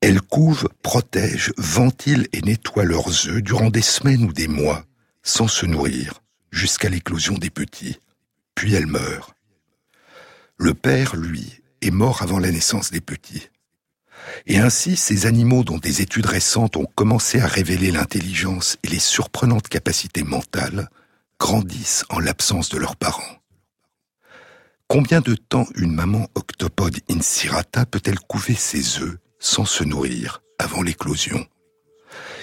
[0.00, 4.84] Elles couvent, protègent, ventilent et nettoient leurs œufs durant des semaines ou des mois,
[5.22, 7.98] sans se nourrir, jusqu'à l'éclosion des petits.
[8.54, 9.34] Puis elles meurent.
[10.56, 13.48] Le père, lui, est mort avant la naissance des petits.
[14.46, 18.98] Et ainsi, ces animaux dont des études récentes ont commencé à révéler l'intelligence et les
[18.98, 20.88] surprenantes capacités mentales
[21.38, 23.38] grandissent en l'absence de leurs parents.
[24.88, 30.82] Combien de temps une maman octopode incirata peut-elle couver ses œufs sans se nourrir avant
[30.82, 31.44] l'éclosion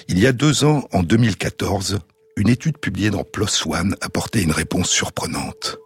[0.08, 2.00] Il y a deux ans, en 2014,
[2.38, 5.78] une étude publiée dans PLOS ONE apportait une réponse surprenante.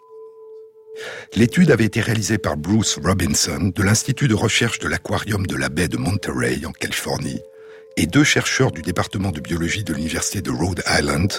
[1.36, 5.70] L'étude avait été réalisée par Bruce Robinson de l'Institut de recherche de l'aquarium de la
[5.70, 7.40] baie de Monterey en Californie
[7.98, 11.34] et deux chercheurs du département de biologie de l'Université de Rhode Island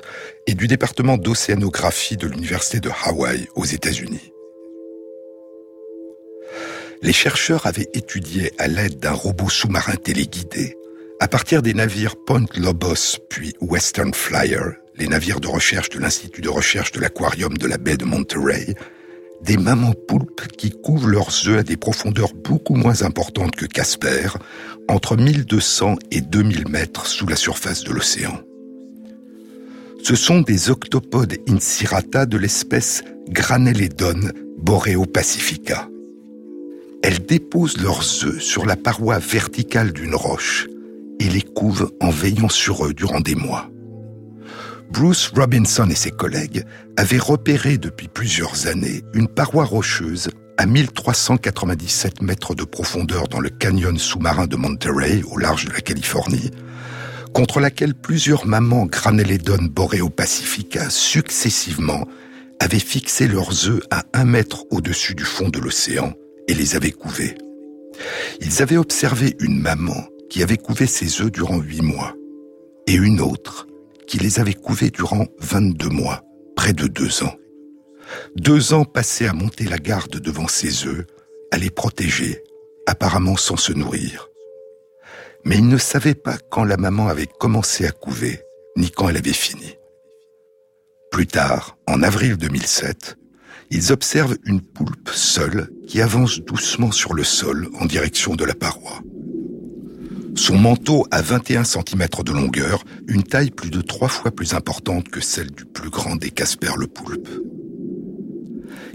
[0.46, 4.29] et du département d'océanographie de l'Université de Hawaii aux États-Unis.
[7.02, 10.76] Les chercheurs avaient étudié à l'aide d'un robot sous-marin téléguidé,
[11.18, 16.42] à partir des navires Point Lobos puis Western Flyer, les navires de recherche de l'Institut
[16.42, 18.74] de recherche de l'aquarium de la baie de Monterey,
[19.42, 24.28] des mamans poulpes qui couvrent leurs œufs à des profondeurs beaucoup moins importantes que Casper,
[24.88, 28.38] entre 1200 et 2000 mètres sous la surface de l'océan.
[30.02, 35.88] Ce sont des octopodes incirata de l'espèce Graneledon boreopacifica.
[37.02, 40.66] Elles déposent leurs œufs sur la paroi verticale d'une roche
[41.18, 43.70] et les couvent en veillant sur eux durant des mois.
[44.90, 46.64] Bruce Robinson et ses collègues
[46.96, 53.48] avaient repéré depuis plusieurs années une paroi rocheuse à 1397 mètres de profondeur dans le
[53.48, 56.50] canyon sous-marin de Monterey, au large de la Californie,
[57.32, 62.06] contre laquelle plusieurs mamans Graneledon boréo-pacifica successivement
[62.58, 66.12] avaient fixé leurs œufs à un mètre au-dessus du fond de l'océan
[66.50, 67.36] et les avaient couvés.
[68.40, 72.14] Ils avaient observé une maman qui avait couvé ses œufs durant huit mois
[72.88, 73.68] et une autre
[74.08, 76.24] qui les avait couvés durant 22 mois,
[76.56, 77.36] près de deux ans.
[78.34, 81.06] Deux ans passés à monter la garde devant ses œufs,
[81.52, 82.42] à les protéger,
[82.86, 84.28] apparemment sans se nourrir.
[85.44, 88.40] Mais il ne savait pas quand la maman avait commencé à couver,
[88.76, 89.76] ni quand elle avait fini.
[91.12, 93.16] Plus tard, en avril 2007,
[93.70, 98.54] ils observent une poulpe seule qui avance doucement sur le sol en direction de la
[98.54, 99.00] paroi.
[100.34, 105.08] Son manteau a 21 cm de longueur, une taille plus de trois fois plus importante
[105.08, 107.28] que celle du plus grand des Casper le poulpe.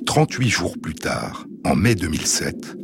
[0.05, 2.77] 38 jours plus tard, en mai 2007,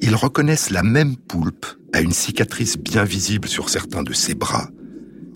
[0.00, 4.68] ils reconnaissent la même poulpe à une cicatrice bien visible sur certains de ses bras.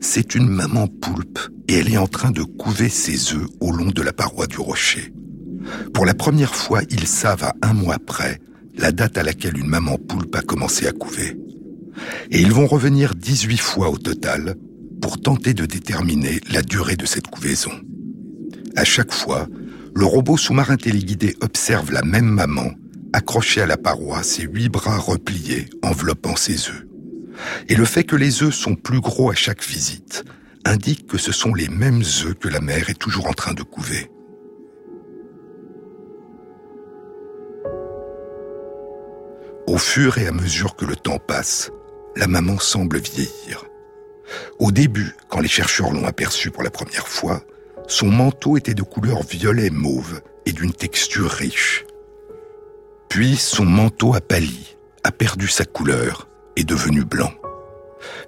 [0.01, 1.39] C'est une maman poulpe
[1.69, 4.59] et elle est en train de couver ses œufs au long de la paroi du
[4.59, 5.13] rocher.
[5.93, 8.41] Pour la première fois, ils savent à un mois près
[8.77, 11.37] la date à laquelle une maman poulpe a commencé à couver.
[12.31, 14.57] Et ils vont revenir 18 fois au total
[15.01, 17.73] pour tenter de déterminer la durée de cette couvaison.
[18.77, 19.49] À chaque fois,
[19.95, 22.71] le robot sous-marin téléguidé observe la même maman,
[23.13, 26.85] accrochée à la paroi, ses huit bras repliés, enveloppant ses œufs.
[27.69, 30.25] Et le fait que les œufs sont plus gros à chaque visite
[30.65, 33.63] indique que ce sont les mêmes œufs que la mère est toujours en train de
[33.63, 34.11] couver.
[39.67, 41.71] Au fur et à mesure que le temps passe,
[42.15, 43.65] la maman semble vieillir.
[44.59, 47.43] Au début, quand les chercheurs l'ont aperçue pour la première fois,
[47.89, 51.85] son manteau était de couleur violet mauve et d'une texture riche.
[53.09, 57.33] Puis son manteau a pâli, a perdu sa couleur, est devenu blanc.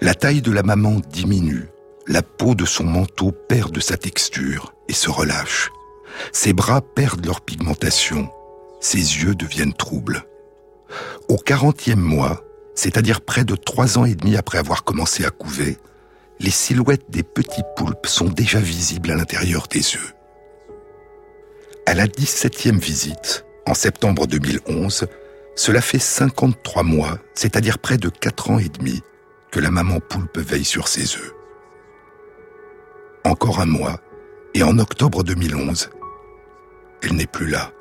[0.01, 1.69] La taille de la maman diminue,
[2.09, 5.71] la peau de son manteau perd de sa texture et se relâche.
[6.33, 8.29] Ses bras perdent leur pigmentation,
[8.81, 10.25] ses yeux deviennent troubles.
[11.29, 12.43] Au quarantième mois,
[12.75, 15.79] c'est-à-dire près de trois ans et demi après avoir commencé à couver,
[16.41, 20.15] les silhouettes des petits poulpes sont déjà visibles à l'intérieur des œufs.
[21.87, 25.07] À la 17e visite, en septembre 2011,
[25.57, 29.03] cela fait 53 mois, c'est-à-dire près de 4 ans et demi,
[29.51, 31.33] que la maman poulpe veille sur ses œufs.
[33.25, 34.01] Encore un mois,
[34.55, 35.91] et en octobre 2011,
[37.03, 37.73] elle n'est plus là.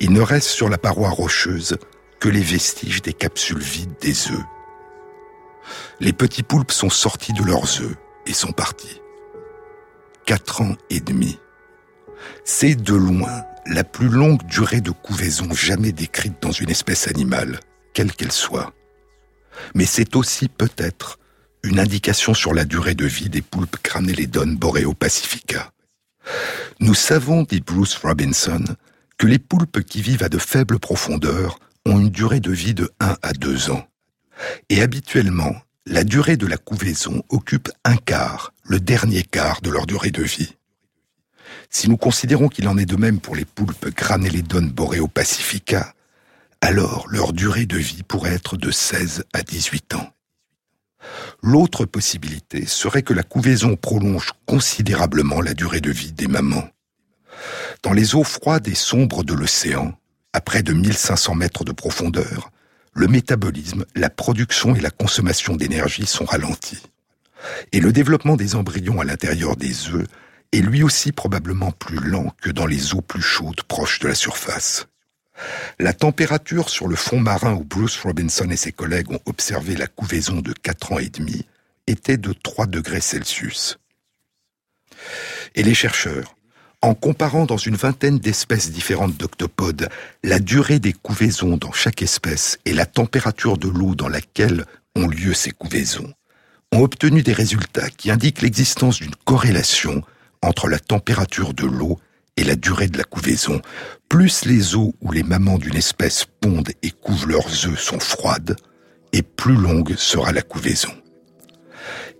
[0.00, 1.76] Il ne reste sur la paroi rocheuse
[2.18, 4.44] que les vestiges des capsules vides des œufs
[6.00, 7.96] les petits poulpes sont sortis de leurs œufs
[8.26, 9.00] et sont partis.
[10.24, 11.38] Quatre ans et demi.
[12.44, 17.60] C'est de loin la plus longue durée de couvaison jamais décrite dans une espèce animale,
[17.92, 18.72] quelle qu'elle soit.
[19.74, 21.18] Mais c'est aussi peut-être
[21.62, 25.72] une indication sur la durée de vie des poulpes Craneledon boréo-pacifica.
[26.80, 28.64] Nous savons, dit Bruce Robinson,
[29.20, 32.90] que les poulpes qui vivent à de faibles profondeurs ont une durée de vie de
[33.00, 33.86] 1 à 2 ans.
[34.70, 35.54] Et habituellement,
[35.84, 40.22] la durée de la couvaison occupe un quart, le dernier quart de leur durée de
[40.22, 40.56] vie.
[41.68, 45.92] Si nous considérons qu'il en est de même pour les poulpes Graneledon boréo-pacifica,
[46.62, 50.14] alors leur durée de vie pourrait être de 16 à 18 ans.
[51.42, 56.70] L'autre possibilité serait que la couvaison prolonge considérablement la durée de vie des mamans.
[57.82, 59.98] Dans les eaux froides et sombres de l'océan,
[60.32, 62.50] à près de 1500 mètres de profondeur,
[62.92, 66.82] le métabolisme, la production et la consommation d'énergie sont ralentis.
[67.72, 70.06] Et le développement des embryons à l'intérieur des œufs
[70.52, 74.14] est lui aussi probablement plus lent que dans les eaux plus chaudes proches de la
[74.14, 74.86] surface.
[75.78, 79.86] La température sur le fond marin où Bruce Robinson et ses collègues ont observé la
[79.86, 81.46] couvaison de 4 ans et demi
[81.86, 83.78] était de 3 degrés Celsius.
[85.54, 86.34] Et les chercheurs,
[86.82, 89.88] en comparant dans une vingtaine d'espèces différentes d'octopodes
[90.24, 94.64] la durée des couvaisons dans chaque espèce et la température de l'eau dans laquelle
[94.96, 96.12] ont lieu ces couvaisons,
[96.72, 100.02] ont obtenu des résultats qui indiquent l'existence d'une corrélation
[100.42, 101.98] entre la température de l'eau
[102.36, 103.60] et la durée de la couvaison.
[104.08, 108.56] Plus les eaux où les mamans d'une espèce pondent et couvent leurs œufs sont froides,
[109.12, 110.92] et plus longue sera la couvaison.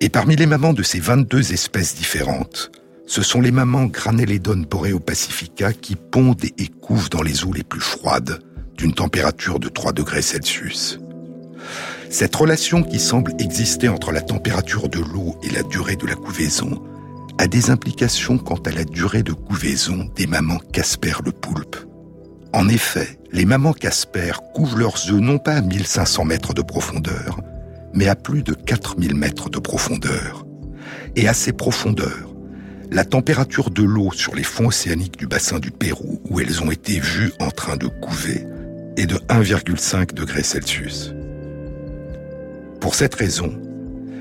[0.00, 2.70] Et parmi les mamans de ces 22 espèces différentes,
[3.10, 7.80] ce sont les mamans Graneledon boreopacifica qui pondent et couvent dans les eaux les plus
[7.80, 8.38] froides,
[8.76, 11.00] d'une température de 3 degrés Celsius.
[12.08, 16.14] Cette relation qui semble exister entre la température de l'eau et la durée de la
[16.14, 16.84] couvaison
[17.38, 21.78] a des implications quant à la durée de couvaison des mamans Casper le poulpe.
[22.52, 27.40] En effet, les mamans Casper couvent leurs œufs non pas à 1500 mètres de profondeur,
[27.92, 30.46] mais à plus de 4000 mètres de profondeur.
[31.16, 32.29] Et à ces profondeurs,
[32.92, 36.70] la température de l'eau sur les fonds océaniques du bassin du Pérou, où elles ont
[36.70, 38.46] été vues en train de couver,
[38.96, 41.14] est de 1,5 degrés Celsius.
[42.80, 43.52] Pour cette raison,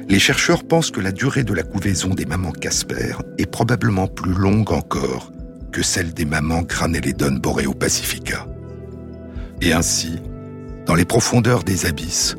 [0.07, 4.33] les chercheurs pensent que la durée de la couvaison des mamans Casper est probablement plus
[4.33, 5.31] longue encore
[5.71, 8.47] que celle des mamans Graneledon Boreo Pacifica.
[9.61, 10.19] Et ainsi,
[10.85, 12.35] dans les profondeurs des abysses,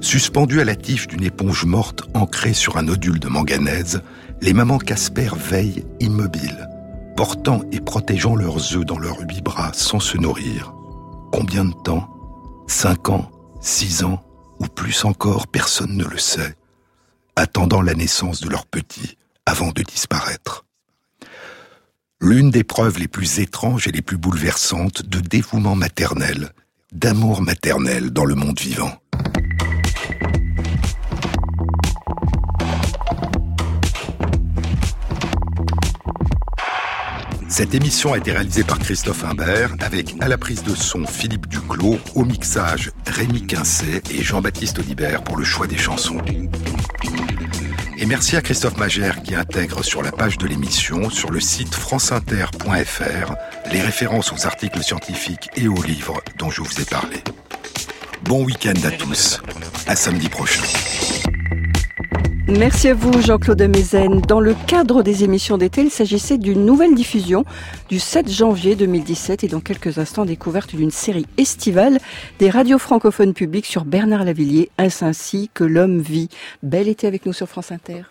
[0.00, 4.02] suspendues à la tige d'une éponge morte ancrée sur un nodule de manganèse,
[4.40, 6.68] les mamans Casper veillent immobiles,
[7.16, 10.72] portant et protégeant leurs œufs dans leurs huit bras sans se nourrir.
[11.32, 12.08] Combien de temps
[12.66, 13.30] Cinq ans
[13.60, 14.22] Six ans
[14.60, 16.56] Ou plus encore, personne ne le sait
[17.38, 19.16] attendant la naissance de leur petit
[19.46, 20.64] avant de disparaître.
[22.20, 26.50] L'une des preuves les plus étranges et les plus bouleversantes de dévouement maternel,
[26.92, 28.92] d'amour maternel dans le monde vivant.
[37.58, 41.48] Cette émission a été réalisée par Christophe Imbert avec à la prise de son Philippe
[41.48, 46.18] Duclos, au mixage Rémi Quincet et Jean-Baptiste Audibert pour le choix des chansons.
[47.98, 51.74] Et merci à Christophe Magère qui intègre sur la page de l'émission, sur le site
[51.74, 53.34] franceinter.fr,
[53.72, 57.16] les références aux articles scientifiques et aux livres dont je vous ai parlé.
[58.22, 59.40] Bon week-end à tous.
[59.88, 60.62] À samedi prochain.
[62.48, 64.22] Merci à vous Jean-Claude Mézen.
[64.22, 67.44] Dans le cadre des émissions d'été, il s'agissait d'une nouvelle diffusion
[67.90, 71.98] du 7 janvier 2017 et dans quelques instants découverte d'une série estivale
[72.38, 76.30] des radios francophones publiques sur Bernard Lavillier, ainsi que l'homme vit.
[76.62, 78.04] Bel été avec nous sur France Inter.